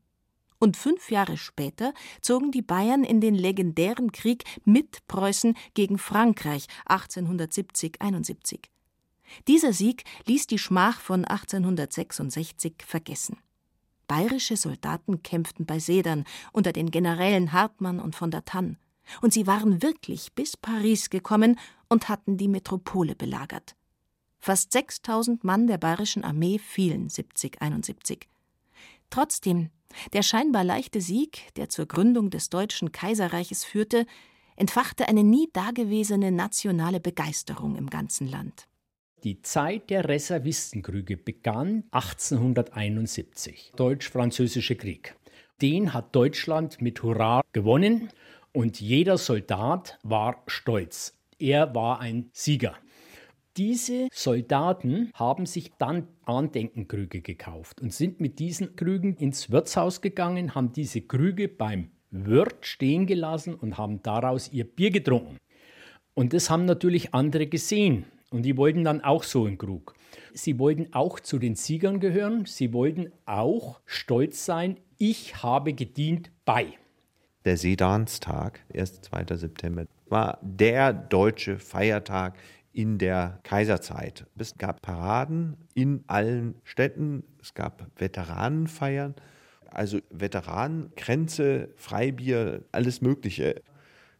Und 0.60 0.78
fünf 0.78 1.10
Jahre 1.10 1.38
später 1.38 1.96
zogen 2.22 2.52
die 2.52 2.62
Bayern 2.62 3.04
in 3.04 3.22
den 3.22 3.34
legendären 3.34 4.12
Krieg 4.12 4.44
mit 4.66 5.00
Preußen 5.08 5.58
gegen 5.74 5.98
Frankreich 5.98 6.68
1870-71. 6.88 8.60
Dieser 9.48 9.74
Sieg 9.74 10.04
ließ 10.26 10.48
die 10.48 10.58
Schmach 10.58 11.00
von 11.00 11.26
1866 11.26 12.76
vergessen. 12.86 13.38
Bayerische 14.08 14.58
Soldaten 14.58 15.22
kämpften 15.22 15.66
bei 15.66 15.80
Sedern 15.80 16.26
unter 16.52 16.72
den 16.74 16.90
Generälen 16.90 17.52
Hartmann 17.52 18.00
und 18.00 18.16
von 18.16 18.32
der 18.32 18.44
Tann. 18.44 18.78
Und 19.22 19.34
sie 19.34 19.48
waren 19.48 19.82
wirklich 19.82 20.34
bis 20.34 20.58
Paris 20.58 21.10
gekommen 21.10 21.60
und 21.90 22.10
hatten 22.10 22.38
die 22.38 22.48
Metropole 22.48 23.16
belagert. 23.16 23.76
Fast 24.40 24.72
6000 24.72 25.44
Mann 25.44 25.68
der 25.68 25.78
bayerischen 25.78 26.24
Armee 26.24 26.60
fielen 26.60 27.10
7071. 27.10 28.28
Trotzdem, 29.10 29.70
der 30.14 30.24
scheinbar 30.24 30.64
leichte 30.64 31.02
Sieg, 31.02 31.54
der 31.56 31.70
zur 31.70 31.88
Gründung 31.88 32.30
des 32.30 32.50
Deutschen 32.50 32.92
Kaiserreiches 32.92 33.66
führte, 33.66 34.06
entfachte 34.56 35.08
eine 35.08 35.24
nie 35.24 35.50
dagewesene 35.54 36.32
nationale 36.32 37.00
Begeisterung 37.00 37.76
im 37.76 37.90
ganzen 37.90 38.28
Land. 38.28 38.69
Die 39.26 39.42
Zeit 39.42 39.90
der 39.90 40.08
Reservistenkriege 40.08 41.18
begann 41.18 41.84
1871, 41.92 43.74
Deutsch-Französische 43.76 44.78
Krieg. 44.78 45.14
Den 45.62 45.94
hat 45.94 46.16
Deutschland 46.16 46.82
mit 46.82 47.04
Hurra 47.04 47.42
gewonnen 47.52 48.12
und 48.54 48.80
jeder 48.80 49.18
Soldat 49.18 50.00
war 50.04 50.42
stolz. 50.48 51.20
Er 51.38 51.76
war 51.76 52.00
ein 52.00 52.30
Sieger. 52.32 52.76
Diese 53.58 54.08
Soldaten 54.14 55.12
haben 55.14 55.46
sich 55.46 55.74
dann 55.78 56.08
Andenkenkrüge 56.24 57.20
gekauft 57.20 57.82
und 57.82 57.94
sind 57.94 58.22
mit 58.22 58.40
diesen 58.40 58.78
Krügen 58.78 59.18
ins 59.18 59.52
Wirtshaus 59.52 60.00
gegangen, 60.00 60.56
haben 60.56 60.72
diese 60.72 61.02
Krüge 61.02 61.50
beim 61.50 61.92
Wirt 62.10 62.66
stehen 62.66 63.06
gelassen 63.06 63.54
und 63.54 63.78
haben 63.78 64.02
daraus 64.02 64.50
ihr 64.54 64.64
Bier 64.64 64.92
getrunken. 64.92 65.36
Und 66.14 66.32
das 66.32 66.50
haben 66.50 66.64
natürlich 66.64 67.14
andere 67.14 67.48
gesehen 67.48 68.06
und 68.32 68.44
die 68.44 68.58
wollten 68.58 68.84
dann 68.84 69.02
auch 69.02 69.24
so 69.24 69.46
einen 69.46 69.58
Krug. 69.58 69.96
Sie 70.34 70.60
wollten 70.60 70.94
auch 70.94 71.20
zu 71.20 71.40
den 71.40 71.56
Siegern 71.56 72.00
gehören, 72.00 72.46
sie 72.46 72.74
wollten 72.74 73.12
auch 73.26 73.80
stolz 73.86 74.46
sein, 74.46 74.80
ich 74.98 75.42
habe 75.44 75.74
gedient 75.74 76.32
bei. 76.46 76.74
Der 77.46 77.58
Sedanstag, 77.58 78.60
1. 78.74 79.02
2. 79.02 79.38
September, 79.38 79.86
war 80.08 80.40
der 80.42 80.94
deutsche 80.94 81.58
Feiertag 81.58 82.38
in 82.74 82.98
der 82.98 83.40
Kaiserzeit. 83.44 84.26
Es 84.38 84.58
gab 84.58 84.82
Paraden 84.82 85.58
in 85.74 86.04
allen 86.08 86.56
Städten, 86.64 87.24
es 87.42 87.54
gab 87.54 87.88
Veteranenfeiern, 87.98 89.16
also 89.72 90.00
Veteranenkränze, 90.10 91.70
Freibier, 91.76 92.64
alles 92.72 93.02
Mögliche. 93.02 93.62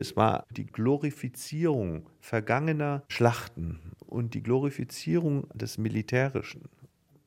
Es 0.02 0.16
war 0.16 0.46
die 0.50 0.66
Glorifizierung 0.66 2.10
vergangener 2.22 3.04
Schlachten 3.10 3.94
und 4.08 4.34
die 4.34 4.42
Glorifizierung 4.42 5.48
des 5.54 5.78
Militärischen. 5.78 6.70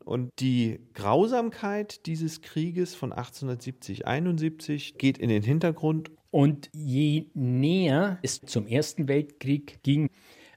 Und 0.04 0.30
die 0.40 0.80
Grausamkeit 0.94 2.06
dieses 2.06 2.40
Krieges 2.40 2.94
von 2.94 3.12
1870-71 3.12 4.96
geht 4.96 5.18
in 5.18 5.28
den 5.28 5.42
Hintergrund. 5.42 6.10
Und 6.30 6.70
je 6.72 7.26
näher 7.34 8.18
es 8.22 8.40
zum 8.40 8.66
Ersten 8.66 9.06
Weltkrieg 9.06 9.82
ging, 9.82 10.08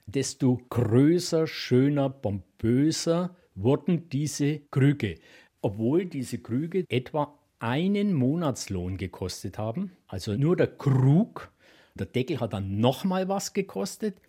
desto 0.06 0.62
größer, 0.70 1.46
schöner, 1.46 2.08
pompöser 2.08 3.36
wurden 3.54 4.08
diese 4.08 4.60
Krüge. 4.70 5.16
Obwohl 5.60 6.06
diese 6.06 6.38
Krüge 6.38 6.86
etwa 6.88 7.38
einen 7.58 8.14
Monatslohn 8.14 8.96
gekostet 8.96 9.58
haben, 9.58 9.92
also 10.06 10.34
nur 10.34 10.56
der 10.56 10.68
Krug, 10.68 11.52
der 11.96 12.06
Deckel 12.06 12.40
hat 12.40 12.52
dann 12.52 12.78
nochmal 12.78 13.28
was 13.28 13.52
gekostet. 13.52 14.20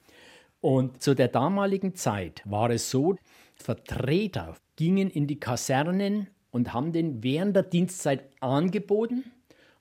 Und 0.61 1.03
zu 1.03 1.13
der 1.13 1.27
damaligen 1.27 1.95
Zeit 1.95 2.41
war 2.45 2.69
es 2.69 2.89
so, 2.89 3.15
Vertreter 3.55 4.55
gingen 4.75 5.09
in 5.09 5.27
die 5.27 5.39
Kasernen 5.39 6.27
und 6.51 6.73
haben 6.73 6.91
den 6.91 7.23
während 7.23 7.55
der 7.55 7.63
Dienstzeit 7.63 8.29
angeboten 8.41 9.23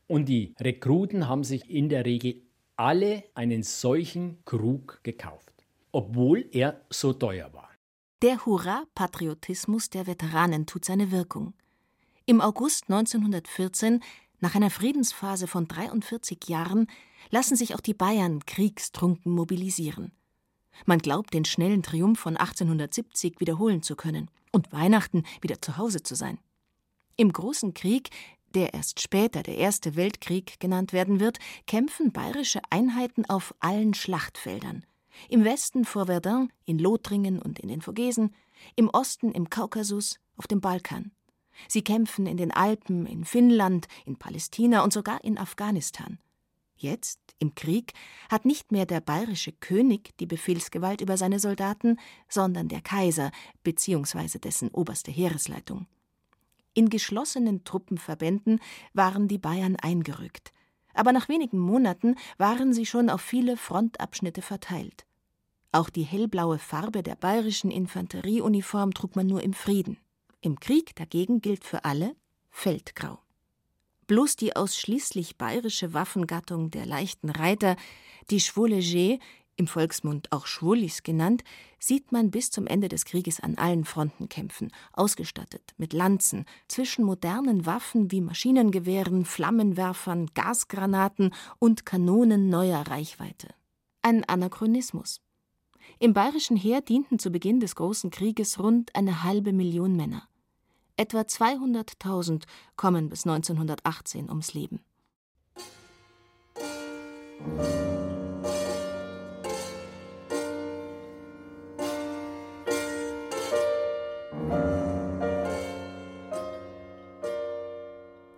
und 0.06 0.28
die 0.28 0.54
Rekruten 0.60 1.28
haben 1.28 1.44
sich 1.44 1.70
in 1.70 1.88
der 1.88 2.04
Regel 2.04 2.42
alle 2.76 3.24
einen 3.34 3.62
solchen 3.62 4.38
Krug 4.44 5.00
gekauft 5.02 5.46
obwohl 5.96 6.46
er 6.52 6.82
so 6.90 7.14
teuer 7.14 7.54
war. 7.54 7.70
Der 8.20 8.44
Hurra-Patriotismus 8.44 9.88
der 9.88 10.06
Veteranen 10.06 10.66
tut 10.66 10.84
seine 10.84 11.10
Wirkung. 11.10 11.54
Im 12.26 12.42
August 12.42 12.90
1914, 12.90 14.02
nach 14.40 14.54
einer 14.54 14.70
Friedensphase 14.70 15.46
von 15.46 15.68
43 15.68 16.48
Jahren, 16.48 16.86
lassen 17.30 17.56
sich 17.56 17.74
auch 17.74 17.80
die 17.80 17.94
Bayern 17.94 18.44
kriegstrunken 18.46 19.32
mobilisieren. 19.32 20.12
Man 20.84 20.98
glaubt, 20.98 21.32
den 21.32 21.44
schnellen 21.44 21.82
Triumph 21.82 22.20
von 22.20 22.36
1870 22.36 23.40
wiederholen 23.40 23.82
zu 23.82 23.96
können 23.96 24.30
und 24.52 24.72
Weihnachten 24.72 25.24
wieder 25.40 25.60
zu 25.62 25.76
Hause 25.76 26.02
zu 26.02 26.14
sein. 26.14 26.38
Im 27.16 27.32
Großen 27.32 27.72
Krieg, 27.72 28.10
der 28.54 28.74
erst 28.74 29.00
später 29.00 29.42
der 29.42 29.56
Erste 29.56 29.96
Weltkrieg 29.96 30.60
genannt 30.60 30.92
werden 30.92 31.18
wird, 31.18 31.38
kämpfen 31.66 32.12
bayerische 32.12 32.60
Einheiten 32.70 33.24
auf 33.24 33.54
allen 33.60 33.94
Schlachtfeldern– 33.94 34.84
im 35.28 35.44
Westen 35.44 35.84
vor 35.84 36.06
Verdun, 36.06 36.52
in 36.64 36.78
Lothringen 36.78 37.40
und 37.40 37.58
in 37.58 37.68
den 37.68 37.80
Vogesen, 37.80 38.34
im 38.74 38.88
Osten 38.88 39.32
im 39.32 39.50
Kaukasus, 39.50 40.18
auf 40.36 40.46
dem 40.46 40.60
Balkan. 40.60 41.12
Sie 41.68 41.82
kämpfen 41.82 42.26
in 42.26 42.36
den 42.36 42.52
Alpen, 42.52 43.06
in 43.06 43.24
Finnland, 43.24 43.88
in 44.04 44.16
Palästina 44.16 44.82
und 44.82 44.92
sogar 44.92 45.22
in 45.24 45.38
Afghanistan. 45.38 46.18
Jetzt, 46.78 47.20
im 47.38 47.54
Krieg, 47.54 47.94
hat 48.30 48.44
nicht 48.44 48.70
mehr 48.70 48.84
der 48.84 49.00
bayerische 49.00 49.52
König 49.52 50.16
die 50.18 50.26
Befehlsgewalt 50.26 51.00
über 51.00 51.16
seine 51.16 51.38
Soldaten, 51.38 51.98
sondern 52.28 52.68
der 52.68 52.82
Kaiser 52.82 53.30
bzw. 53.62 54.38
dessen 54.38 54.68
oberste 54.70 55.10
Heeresleitung. 55.10 55.86
In 56.74 56.90
geschlossenen 56.90 57.64
Truppenverbänden 57.64 58.60
waren 58.92 59.28
die 59.28 59.38
Bayern 59.38 59.76
eingerückt, 59.76 60.52
aber 60.92 61.12
nach 61.12 61.30
wenigen 61.30 61.58
Monaten 61.58 62.16
waren 62.36 62.74
sie 62.74 62.84
schon 62.84 63.08
auf 63.08 63.22
viele 63.22 63.56
Frontabschnitte 63.56 64.42
verteilt. 64.42 65.06
Auch 65.72 65.88
die 65.88 66.02
hellblaue 66.02 66.58
Farbe 66.58 67.02
der 67.02 67.16
bayerischen 67.16 67.70
Infanterieuniform 67.70 68.92
trug 68.92 69.16
man 69.16 69.26
nur 69.26 69.42
im 69.42 69.54
Frieden. 69.54 69.98
Im 70.40 70.60
Krieg 70.60 70.94
dagegen 70.96 71.40
gilt 71.40 71.64
für 71.64 71.84
alle 71.84 72.14
Feldgrau. 72.50 73.18
Bloß 74.06 74.36
die 74.36 74.54
ausschließlich 74.54 75.36
bayerische 75.36 75.92
Waffengattung 75.92 76.70
der 76.70 76.86
leichten 76.86 77.30
Reiter, 77.30 77.76
die 78.30 78.40
légers, 78.40 79.18
im 79.56 79.66
Volksmund 79.66 80.32
auch 80.32 80.46
Schwullis 80.46 81.02
genannt, 81.02 81.42
sieht 81.78 82.12
man 82.12 82.30
bis 82.30 82.50
zum 82.50 82.66
Ende 82.66 82.88
des 82.88 83.04
Krieges 83.06 83.40
an 83.40 83.56
allen 83.56 83.84
Fronten 83.84 84.28
kämpfen, 84.28 84.70
ausgestattet 84.92 85.74
mit 85.78 85.92
Lanzen, 85.92 86.44
zwischen 86.68 87.04
modernen 87.04 87.64
Waffen 87.64 88.12
wie 88.12 88.20
Maschinengewehren, 88.20 89.24
Flammenwerfern, 89.24 90.30
Gasgranaten 90.34 91.34
und 91.58 91.86
Kanonen 91.86 92.48
neuer 92.50 92.86
Reichweite. 92.86 93.48
Ein 94.02 94.24
Anachronismus. 94.24 95.20
Im 95.98 96.12
bayerischen 96.12 96.58
Heer 96.58 96.82
dienten 96.82 97.18
zu 97.18 97.30
Beginn 97.30 97.58
des 97.58 97.74
Großen 97.74 98.10
Krieges 98.10 98.58
rund 98.58 98.94
eine 98.94 99.22
halbe 99.22 99.54
Million 99.54 99.96
Männer. 99.96 100.28
Etwa 100.98 101.20
200.000 101.20 102.42
kommen 102.76 103.08
bis 103.08 103.26
1918 103.26 104.28
ums 104.28 104.52
Leben. 104.52 104.80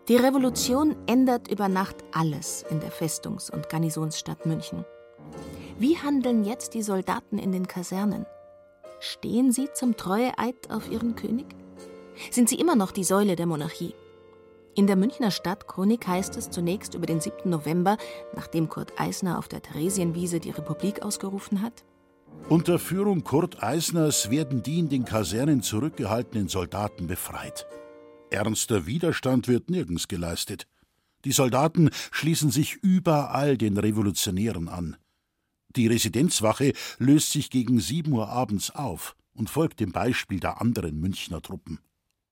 Die 0.09 0.17
Revolution 0.17 0.95
ändert 1.07 1.49
über 1.49 1.69
Nacht 1.69 1.97
alles 2.13 2.65
in 2.71 2.79
der 2.79 2.93
Festungs- 2.93 3.51
und 3.51 3.69
Garnisonsstadt 3.69 4.47
München. 4.47 4.85
Wie 5.81 5.97
handeln 5.97 6.45
jetzt 6.45 6.75
die 6.75 6.83
Soldaten 6.83 7.39
in 7.39 7.53
den 7.53 7.69
Kasernen? 7.69 8.27
Stehen 8.99 9.53
sie 9.53 9.69
zum 9.75 9.97
Treueeid 9.97 10.71
auf 10.71 10.91
ihren 10.91 11.15
König? 11.15 11.47
Sind 12.33 12.49
sie 12.49 12.57
immer 12.57 12.75
noch 12.75 12.91
die 12.91 13.05
Säule 13.05 13.37
der 13.37 13.47
Monarchie? 13.47 13.95
In 14.75 14.89
der 14.89 14.97
Münchner 14.97 15.31
Stadtchronik 15.31 16.05
heißt 16.09 16.37
es 16.37 16.51
zunächst 16.51 16.95
über 16.95 17.07
den 17.07 17.21
7. 17.21 17.49
November, 17.49 17.97
nachdem 18.35 18.69
Kurt 18.69 19.01
Eisner 19.01 19.39
auf 19.39 19.47
der 19.47 19.63
Theresienwiese 19.63 20.41
die 20.41 20.51
Republik 20.51 21.03
ausgerufen 21.03 21.63
hat. 21.63 21.85
Unter 22.49 22.81
Führung 22.81 23.23
Kurt 23.23 23.63
Eisners 23.63 24.33
werden 24.33 24.65
die 24.65 24.81
in 24.81 24.89
den 24.89 25.05
Kasernen 25.05 25.63
zurückgehaltenen 25.63 26.49
Soldaten 26.49 27.07
befreit. 27.07 27.69
Ernster 28.31 28.87
Widerstand 28.87 29.47
wird 29.47 29.71
nirgends 29.71 30.09
geleistet. 30.09 30.67
Die 31.25 31.33
Soldaten 31.33 31.91
schließen 32.11 32.51
sich 32.51 32.75
überall 32.83 33.57
den 33.57 33.77
Revolutionären 33.77 34.69
an. 34.69 34.97
Die 35.77 35.87
Residenzwache 35.87 36.73
löst 36.99 37.33
sich 37.33 37.51
gegen 37.51 37.81
7 37.81 38.11
Uhr 38.13 38.29
abends 38.29 38.71
auf 38.71 39.17
und 39.35 39.51
folgt 39.51 39.81
dem 39.81 39.93
Beispiel 39.93 40.41
der 40.41 40.61
anderen 40.61 40.99
Münchner 40.99 41.43
Truppen. 41.43 41.79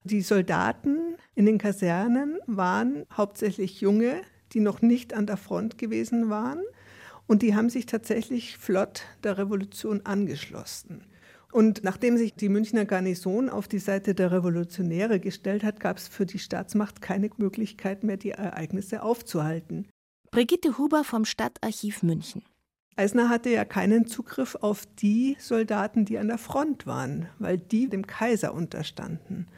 Die 0.05 0.23
Soldaten 0.23 1.17
in 1.35 1.47
den 1.47 1.59
Kasernen 1.59 2.39
waren 2.47 3.05
hauptsächlich 3.13 3.81
Junge, 3.81 4.23
die 4.53 4.61
noch 4.61 4.81
nicht 4.81 5.15
an 5.15 5.27
der 5.27 5.37
Front 5.37 5.79
gewesen 5.79 6.31
waren. 6.31 6.63
Und 7.27 7.43
die 7.43 7.57
haben 7.57 7.71
sich 7.71 7.87
tatsächlich 7.87 8.57
flott 8.57 9.03
der 9.25 9.37
Revolution 9.37 10.03
angeschlossen. 10.05 11.05
Und 11.53 11.83
nachdem 11.83 12.17
sich 12.17 12.35
die 12.35 12.49
Münchner 12.49 12.85
Garnison 12.85 13.49
auf 13.49 13.67
die 13.67 13.79
Seite 13.79 14.15
der 14.15 14.31
Revolutionäre 14.31 15.19
gestellt 15.21 15.65
hat, 15.65 15.81
gab 15.81 15.97
es 15.97 16.07
für 16.07 16.27
die 16.27 16.39
Staatsmacht 16.39 17.03
keine 17.03 17.31
Möglichkeit 17.37 18.05
mehr, 18.05 18.17
die 18.17 18.31
Ereignisse 18.31 19.03
aufzuhalten. 19.03 19.89
Brigitte 20.31 20.79
Huber 20.79 21.03
vom 21.03 21.25
Stadtarchiv 21.25 22.03
München. 22.03 22.43
Eisner 22.99 23.29
hatte 23.29 23.51
ja 23.51 23.67
keinen 23.67 24.07
Zugriff 24.07 24.57
auf 24.59 24.85
die 24.87 25.37
Soldaten, 25.39 26.07
die 26.07 26.17
an 26.17 26.29
der 26.29 26.39
Front 26.39 26.87
waren, 26.87 27.29
weil 27.39 27.59
die 27.59 27.91
dem 27.91 28.07
Kaiser 28.07 28.55
unterstanden. 28.55 29.49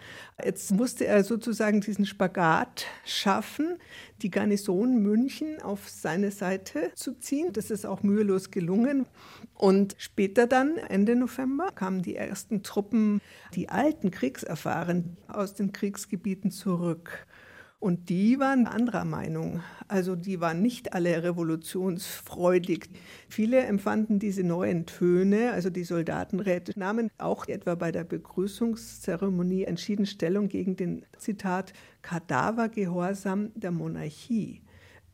Jetzt 0.45 0.73
musste 0.73 1.07
er 1.07 1.23
sozusagen 1.23 1.81
diesen 1.81 2.05
Spagat 2.05 2.87
schaffen, 3.05 3.79
die 4.23 4.31
Garnison 4.31 5.01
München 5.03 5.63
auf 5.63 5.89
seine 5.89 6.33
Seite 6.33 6.91
zu 6.97 7.17
ziehen. 7.17 7.53
Das 7.53 7.71
ist 7.71 7.87
auch 7.87 8.03
mühelos 8.03 8.51
gelungen. 8.51 9.07
Und 9.55 9.95
später 9.99 10.49
dann, 10.49 10.77
Ende 10.77 11.15
November, 11.15 11.71
kamen 11.71 12.03
die 12.03 12.17
ersten 12.17 12.65
Truppen, 12.65 13.21
die 13.55 13.69
alten 13.69 14.11
Kriegserfahrenen 14.11 15.17
aus 15.29 15.55
den 15.55 15.71
Kriegsgebieten 15.73 16.51
zurück. 16.51 17.25
Und 17.81 18.09
die 18.09 18.41
waren 18.41 18.67
anderer 18.67 19.05
Meinung. 19.05 19.63
Also 19.87 20.17
die 20.17 20.41
waren 20.41 20.63
nicht 20.63 20.95
alle 20.95 21.23
revolutionsfreudig. 21.23 22.91
Viele 23.29 23.61
empfanden 23.61 24.19
diese 24.19 24.43
neuen 24.43 24.85
Töne, 24.85 25.53
also 25.53 25.71
die 25.71 25.85
Soldatenräte 25.85 26.77
nahmen 26.77 27.09
auch 27.19 27.47
etwa 27.47 27.77
bei 27.77 27.93
der 27.93 28.03
Begrüßungszeremonie 28.03 29.63
entschieden 29.65 30.07
Stellung 30.07 30.49
gegen 30.49 30.75
den, 30.75 31.07
Zitat, 31.19 31.73
Kadavergehorsam 32.03 33.53
der 33.55 33.71
Monarchie 33.71 34.63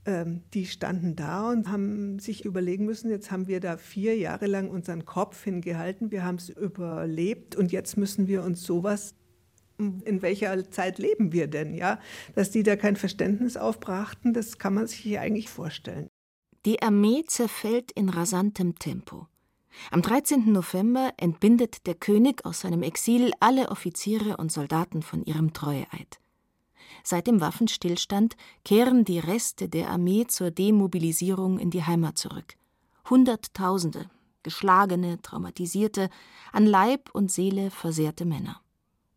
ähm, 0.07 0.43
die 0.53 0.67
standen 0.67 1.17
da 1.17 1.51
und 1.51 1.71
haben 1.71 2.19
sich 2.19 2.45
überlegen 2.45 2.85
müssen, 2.85 3.11
jetzt 3.11 3.31
haben 3.31 3.47
wir 3.47 3.61
da 3.61 3.77
vier 3.77 4.17
Jahre 4.17 4.47
lang 4.47 4.69
unseren 4.69 5.05
Kopf 5.05 5.43
hingehalten, 5.45 6.11
wir 6.11 6.25
haben 6.25 6.37
es 6.37 6.51
überlebt 6.51 7.57
und 7.57 7.73
jetzt 7.73 7.97
müssen 7.97 8.27
wir 8.27 8.43
uns 8.43 8.63
sowas 8.63 9.15
in 9.79 10.23
welcher 10.23 10.71
Zeit 10.71 10.99
leben 10.99 11.33
wir 11.33 11.47
denn, 11.47 11.75
ja? 11.75 11.99
Dass 12.35 12.51
die 12.51 12.63
da 12.63 12.77
kein 12.77 12.97
Verständnis 12.97 13.57
aufbrachten, 13.57 14.33
das 14.33 14.59
kann 14.59 14.75
man 14.75 14.87
sich 14.87 14.99
hier 14.99 15.21
eigentlich 15.21 15.49
vorstellen. 15.49 16.09
Die 16.65 16.83
Armee 16.83 17.25
zerfällt 17.27 17.93
in 17.93 18.09
rasantem 18.09 18.79
Tempo. 18.79 19.27
Am 19.91 20.03
13. 20.03 20.53
November 20.53 21.13
entbindet 21.17 21.87
der 21.87 21.95
König 21.95 22.45
aus 22.45 22.61
seinem 22.61 22.83
Exil 22.83 23.33
alle 23.41 23.71
Offiziere 23.71 24.37
und 24.37 24.53
Soldaten 24.53 25.03
von 25.03 25.25
ihrem 25.25 25.53
Treueeid. 25.53 26.21
Seit 27.03 27.27
dem 27.27 27.41
Waffenstillstand 27.41 28.37
kehren 28.65 29.05
die 29.05 29.19
Reste 29.19 29.69
der 29.69 29.91
Armee 29.91 30.27
zur 30.27 30.51
Demobilisierung 30.51 31.59
in 31.59 31.71
die 31.71 31.83
Heimat 31.83 32.17
zurück. 32.17 32.57
Hunderttausende, 33.11 34.09
geschlagene, 34.43 35.21
traumatisierte, 35.21 36.09
an 36.53 36.65
Leib 36.65 37.11
und 37.13 37.31
Seele 37.31 37.71
versehrte 37.71 38.25
Männer. 38.25 38.64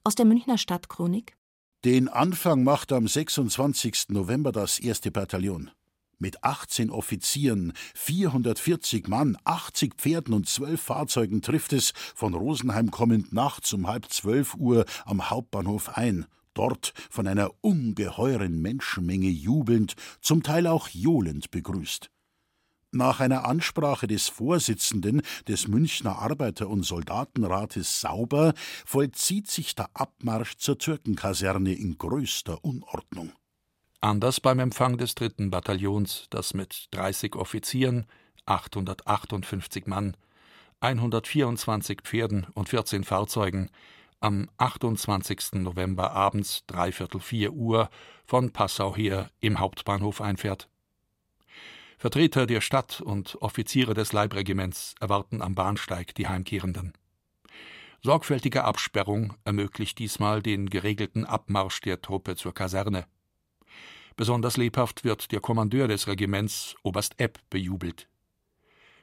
Aus 0.07 0.15
der 0.15 0.23
Münchner 0.23 0.57
Stadtchronik. 0.57 1.35
Den 1.83 2.07
Anfang 2.07 2.63
macht 2.63 2.93
am 2.93 3.09
26. 3.09 4.05
November 4.07 4.53
das 4.53 4.79
erste 4.79 5.11
Bataillon. 5.11 5.69
Mit 6.17 6.45
18 6.45 6.91
Offizieren, 6.91 7.73
440 7.93 9.09
Mann, 9.09 9.37
80 9.43 9.95
Pferden 9.95 10.33
und 10.33 10.47
12 10.47 10.79
Fahrzeugen 10.79 11.41
trifft 11.41 11.73
es, 11.73 11.91
von 12.15 12.35
Rosenheim 12.35 12.89
kommend 12.89 13.33
nachts 13.33 13.73
um 13.73 13.85
halb 13.85 14.09
zwölf 14.09 14.55
Uhr 14.55 14.85
am 15.03 15.29
Hauptbahnhof 15.29 15.97
ein. 15.97 16.25
Dort 16.53 16.93
von 17.09 17.27
einer 17.27 17.51
ungeheuren 17.59 18.61
Menschenmenge 18.61 19.27
jubelnd, 19.27 19.95
zum 20.21 20.41
Teil 20.41 20.67
auch 20.67 20.87
johlend 20.87 21.51
begrüßt. 21.51 22.09
Nach 22.91 23.19
einer 23.19 23.45
Ansprache 23.45 24.07
des 24.07 24.29
Vorsitzenden 24.29 25.21
des 25.47 25.67
Münchner 25.67 26.19
Arbeiter- 26.19 26.69
und 26.69 26.83
Soldatenrates 26.83 27.99
Sauber 27.99 28.53
vollzieht 28.85 29.51
sich 29.51 29.75
der 29.75 29.89
Abmarsch 29.93 30.55
zur 30.57 30.77
Türkenkaserne 30.77 31.73
in 31.73 31.97
größter 31.97 32.63
Unordnung. 32.63 33.33
Anders 33.99 34.39
beim 34.39 34.59
Empfang 34.59 34.97
des 34.97 35.15
dritten 35.15 35.49
Bataillons, 35.49 36.27
das 36.29 36.53
mit 36.53 36.87
30 36.91 37.35
Offizieren, 37.35 38.05
858 38.45 39.85
Mann, 39.87 40.15
124 40.79 42.01
Pferden 42.03 42.47
und 42.53 42.69
14 42.69 43.03
Fahrzeugen 43.03 43.69
am 44.19 44.49
28. 44.57 45.53
November 45.53 46.11
abends 46.11 46.63
dreiviertel 46.67 47.19
vier 47.19 47.51
Uhr 47.51 47.89
von 48.25 48.51
Passau 48.51 48.95
her 48.95 49.29
im 49.41 49.59
Hauptbahnhof 49.59 50.21
einfährt. 50.21 50.69
Vertreter 51.99 52.45
der 52.45 52.61
Stadt 52.61 53.01
und 53.01 53.41
Offiziere 53.41 53.95
des 53.95 54.13
Leibregiments 54.13 54.93
erwarten 54.99 55.41
am 55.41 55.55
Bahnsteig 55.55 56.13
die 56.13 56.27
Heimkehrenden. 56.27 56.93
Sorgfältige 58.03 58.65
Absperrung 58.65 59.33
ermöglicht 59.45 59.97
diesmal 59.97 60.43
den 60.43 60.69
geregelten 60.69 61.25
Abmarsch 61.25 61.81
der 61.81 61.99
Truppe 61.99 62.35
zur 62.35 62.53
Kaserne. 62.53 63.07
Besonders 64.15 64.57
lebhaft 64.57 65.03
wird 65.03 65.31
der 65.31 65.39
Kommandeur 65.39 65.87
des 65.87 66.07
Regiments, 66.07 66.75
Oberst 66.83 67.19
Epp, 67.19 67.39
bejubelt. 67.49 68.07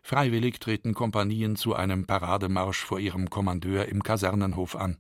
Freiwillig 0.03 0.61
treten 0.61 0.95
Kompanien 0.95 1.57
zu 1.57 1.75
einem 1.75 2.07
Parademarsch 2.07 2.85
vor 2.85 3.01
ihrem 3.01 3.29
Kommandeur 3.29 3.87
im 3.87 4.05
Kasernenhof 4.05 4.77
an. 4.77 4.99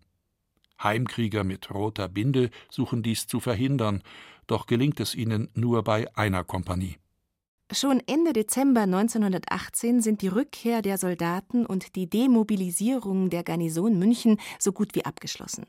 Heimkrieger 0.82 1.44
mit 1.44 1.70
roter 1.70 2.08
Binde 2.08 2.50
suchen 2.70 3.04
dies 3.04 3.28
zu 3.28 3.38
verhindern, 3.38 4.02
doch 4.48 4.66
gelingt 4.66 4.98
es 4.98 5.14
ihnen 5.14 5.48
nur 5.54 5.84
bei 5.84 6.12
einer 6.16 6.42
Kompanie. 6.42 6.96
Schon 7.74 8.00
Ende 8.06 8.32
Dezember 8.32 8.82
1918 8.82 10.00
sind 10.00 10.22
die 10.22 10.28
Rückkehr 10.28 10.80
der 10.80 10.96
Soldaten 10.96 11.66
und 11.66 11.96
die 11.96 12.08
Demobilisierung 12.08 13.30
der 13.30 13.42
Garnison 13.42 13.98
München 13.98 14.38
so 14.60 14.70
gut 14.70 14.94
wie 14.94 15.04
abgeschlossen. 15.04 15.66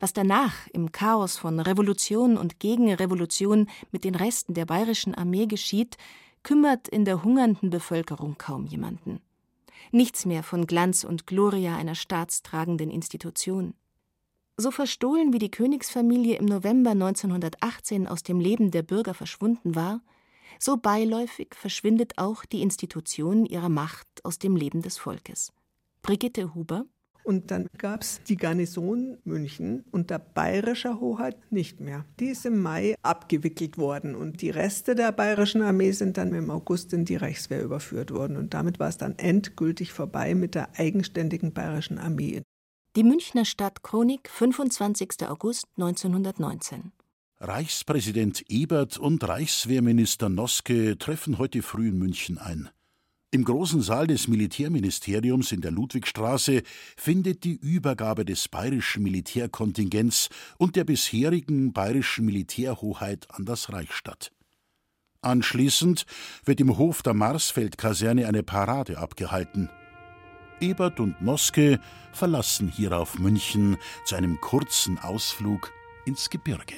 Was 0.00 0.14
danach 0.14 0.54
im 0.72 0.90
Chaos 0.90 1.36
von 1.36 1.60
Revolution 1.60 2.38
und 2.38 2.60
Gegenrevolution 2.60 3.68
mit 3.92 4.04
den 4.04 4.14
Resten 4.14 4.54
der 4.54 4.64
bayerischen 4.64 5.14
Armee 5.14 5.44
geschieht, 5.44 5.98
kümmert 6.42 6.88
in 6.88 7.04
der 7.04 7.22
hungernden 7.22 7.68
Bevölkerung 7.68 8.38
kaum 8.38 8.64
jemanden. 8.64 9.20
Nichts 9.92 10.24
mehr 10.24 10.44
von 10.44 10.66
Glanz 10.66 11.04
und 11.04 11.26
Gloria 11.26 11.76
einer 11.76 11.94
staatstragenden 11.94 12.90
Institution. 12.90 13.74
So 14.56 14.70
verstohlen 14.70 15.34
wie 15.34 15.38
die 15.40 15.50
Königsfamilie 15.50 16.38
im 16.38 16.46
November 16.46 16.92
1918 16.92 18.08
aus 18.08 18.22
dem 18.22 18.40
Leben 18.40 18.70
der 18.70 18.82
Bürger 18.82 19.12
verschwunden 19.12 19.74
war, 19.74 20.00
so 20.58 20.76
beiläufig 20.76 21.54
verschwindet 21.54 22.18
auch 22.18 22.44
die 22.44 22.62
Institution 22.62 23.46
ihrer 23.46 23.68
Macht 23.68 24.08
aus 24.24 24.38
dem 24.38 24.56
Leben 24.56 24.82
des 24.82 24.98
Volkes. 24.98 25.52
Brigitte 26.02 26.54
Huber 26.54 26.84
und 27.24 27.50
dann 27.50 27.68
gab 27.78 28.02
es 28.02 28.22
die 28.22 28.36
Garnison 28.36 29.16
München 29.24 29.84
unter 29.90 30.18
bayerischer 30.18 31.00
Hoheit 31.00 31.38
nicht 31.50 31.80
mehr. 31.80 32.04
Die 32.20 32.26
ist 32.26 32.44
im 32.44 32.60
Mai 32.60 32.96
abgewickelt 33.02 33.78
worden 33.78 34.14
und 34.14 34.42
die 34.42 34.50
Reste 34.50 34.94
der 34.94 35.10
bayerischen 35.10 35.62
Armee 35.62 35.92
sind 35.92 36.18
dann 36.18 36.34
im 36.34 36.50
August 36.50 36.92
in 36.92 37.06
die 37.06 37.16
Reichswehr 37.16 37.62
überführt 37.62 38.10
worden. 38.10 38.36
Und 38.36 38.52
damit 38.52 38.78
war 38.78 38.90
es 38.90 38.98
dann 38.98 39.18
endgültig 39.18 39.92
vorbei 39.92 40.34
mit 40.34 40.54
der 40.54 40.78
eigenständigen 40.78 41.54
bayerischen 41.54 41.98
Armee. 41.98 42.42
Die 42.94 43.04
Münchner 43.04 43.46
Stadtchronik, 43.46 44.28
25. 44.28 45.26
August 45.26 45.66
1919. 45.76 46.92
Reichspräsident 47.46 48.42
Ebert 48.48 48.96
und 48.96 49.22
Reichswehrminister 49.22 50.30
Noske 50.30 50.96
treffen 50.96 51.36
heute 51.36 51.60
früh 51.60 51.88
in 51.88 51.98
München 51.98 52.38
ein. 52.38 52.70
Im 53.32 53.44
großen 53.44 53.82
Saal 53.82 54.06
des 54.06 54.28
Militärministeriums 54.28 55.52
in 55.52 55.60
der 55.60 55.70
Ludwigstraße 55.70 56.62
findet 56.96 57.44
die 57.44 57.56
Übergabe 57.56 58.24
des 58.24 58.48
bayerischen 58.48 59.02
Militärkontingents 59.02 60.30
und 60.56 60.76
der 60.76 60.84
bisherigen 60.84 61.74
bayerischen 61.74 62.24
Militärhoheit 62.24 63.26
an 63.30 63.44
das 63.44 63.70
Reich 63.70 63.92
statt. 63.92 64.32
Anschließend 65.20 66.06
wird 66.46 66.60
im 66.60 66.78
Hof 66.78 67.02
der 67.02 67.12
Marsfeldkaserne 67.12 68.26
eine 68.26 68.42
Parade 68.42 68.96
abgehalten. 68.96 69.68
Ebert 70.60 70.98
und 70.98 71.20
Noske 71.20 71.78
verlassen 72.12 72.70
hierauf 72.70 73.18
München 73.18 73.76
zu 74.06 74.14
einem 74.14 74.40
kurzen 74.40 74.98
Ausflug 74.98 75.72
ins 76.06 76.30
Gebirge. 76.30 76.76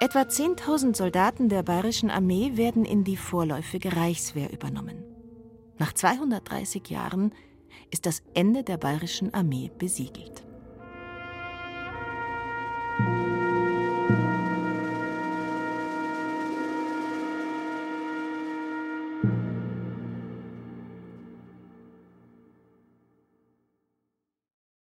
Etwa 0.00 0.22
10.000 0.22 0.96
Soldaten 0.96 1.48
der 1.48 1.62
bayerischen 1.62 2.10
Armee 2.10 2.56
werden 2.56 2.84
in 2.84 3.04
die 3.04 3.16
vorläufige 3.16 3.96
Reichswehr 3.96 4.52
übernommen. 4.52 5.04
Nach 5.78 5.92
230 5.92 6.90
Jahren 6.90 7.32
ist 7.90 8.04
das 8.06 8.22
Ende 8.34 8.64
der 8.64 8.78
bayerischen 8.78 9.32
Armee 9.32 9.70
besiegelt. 9.78 10.44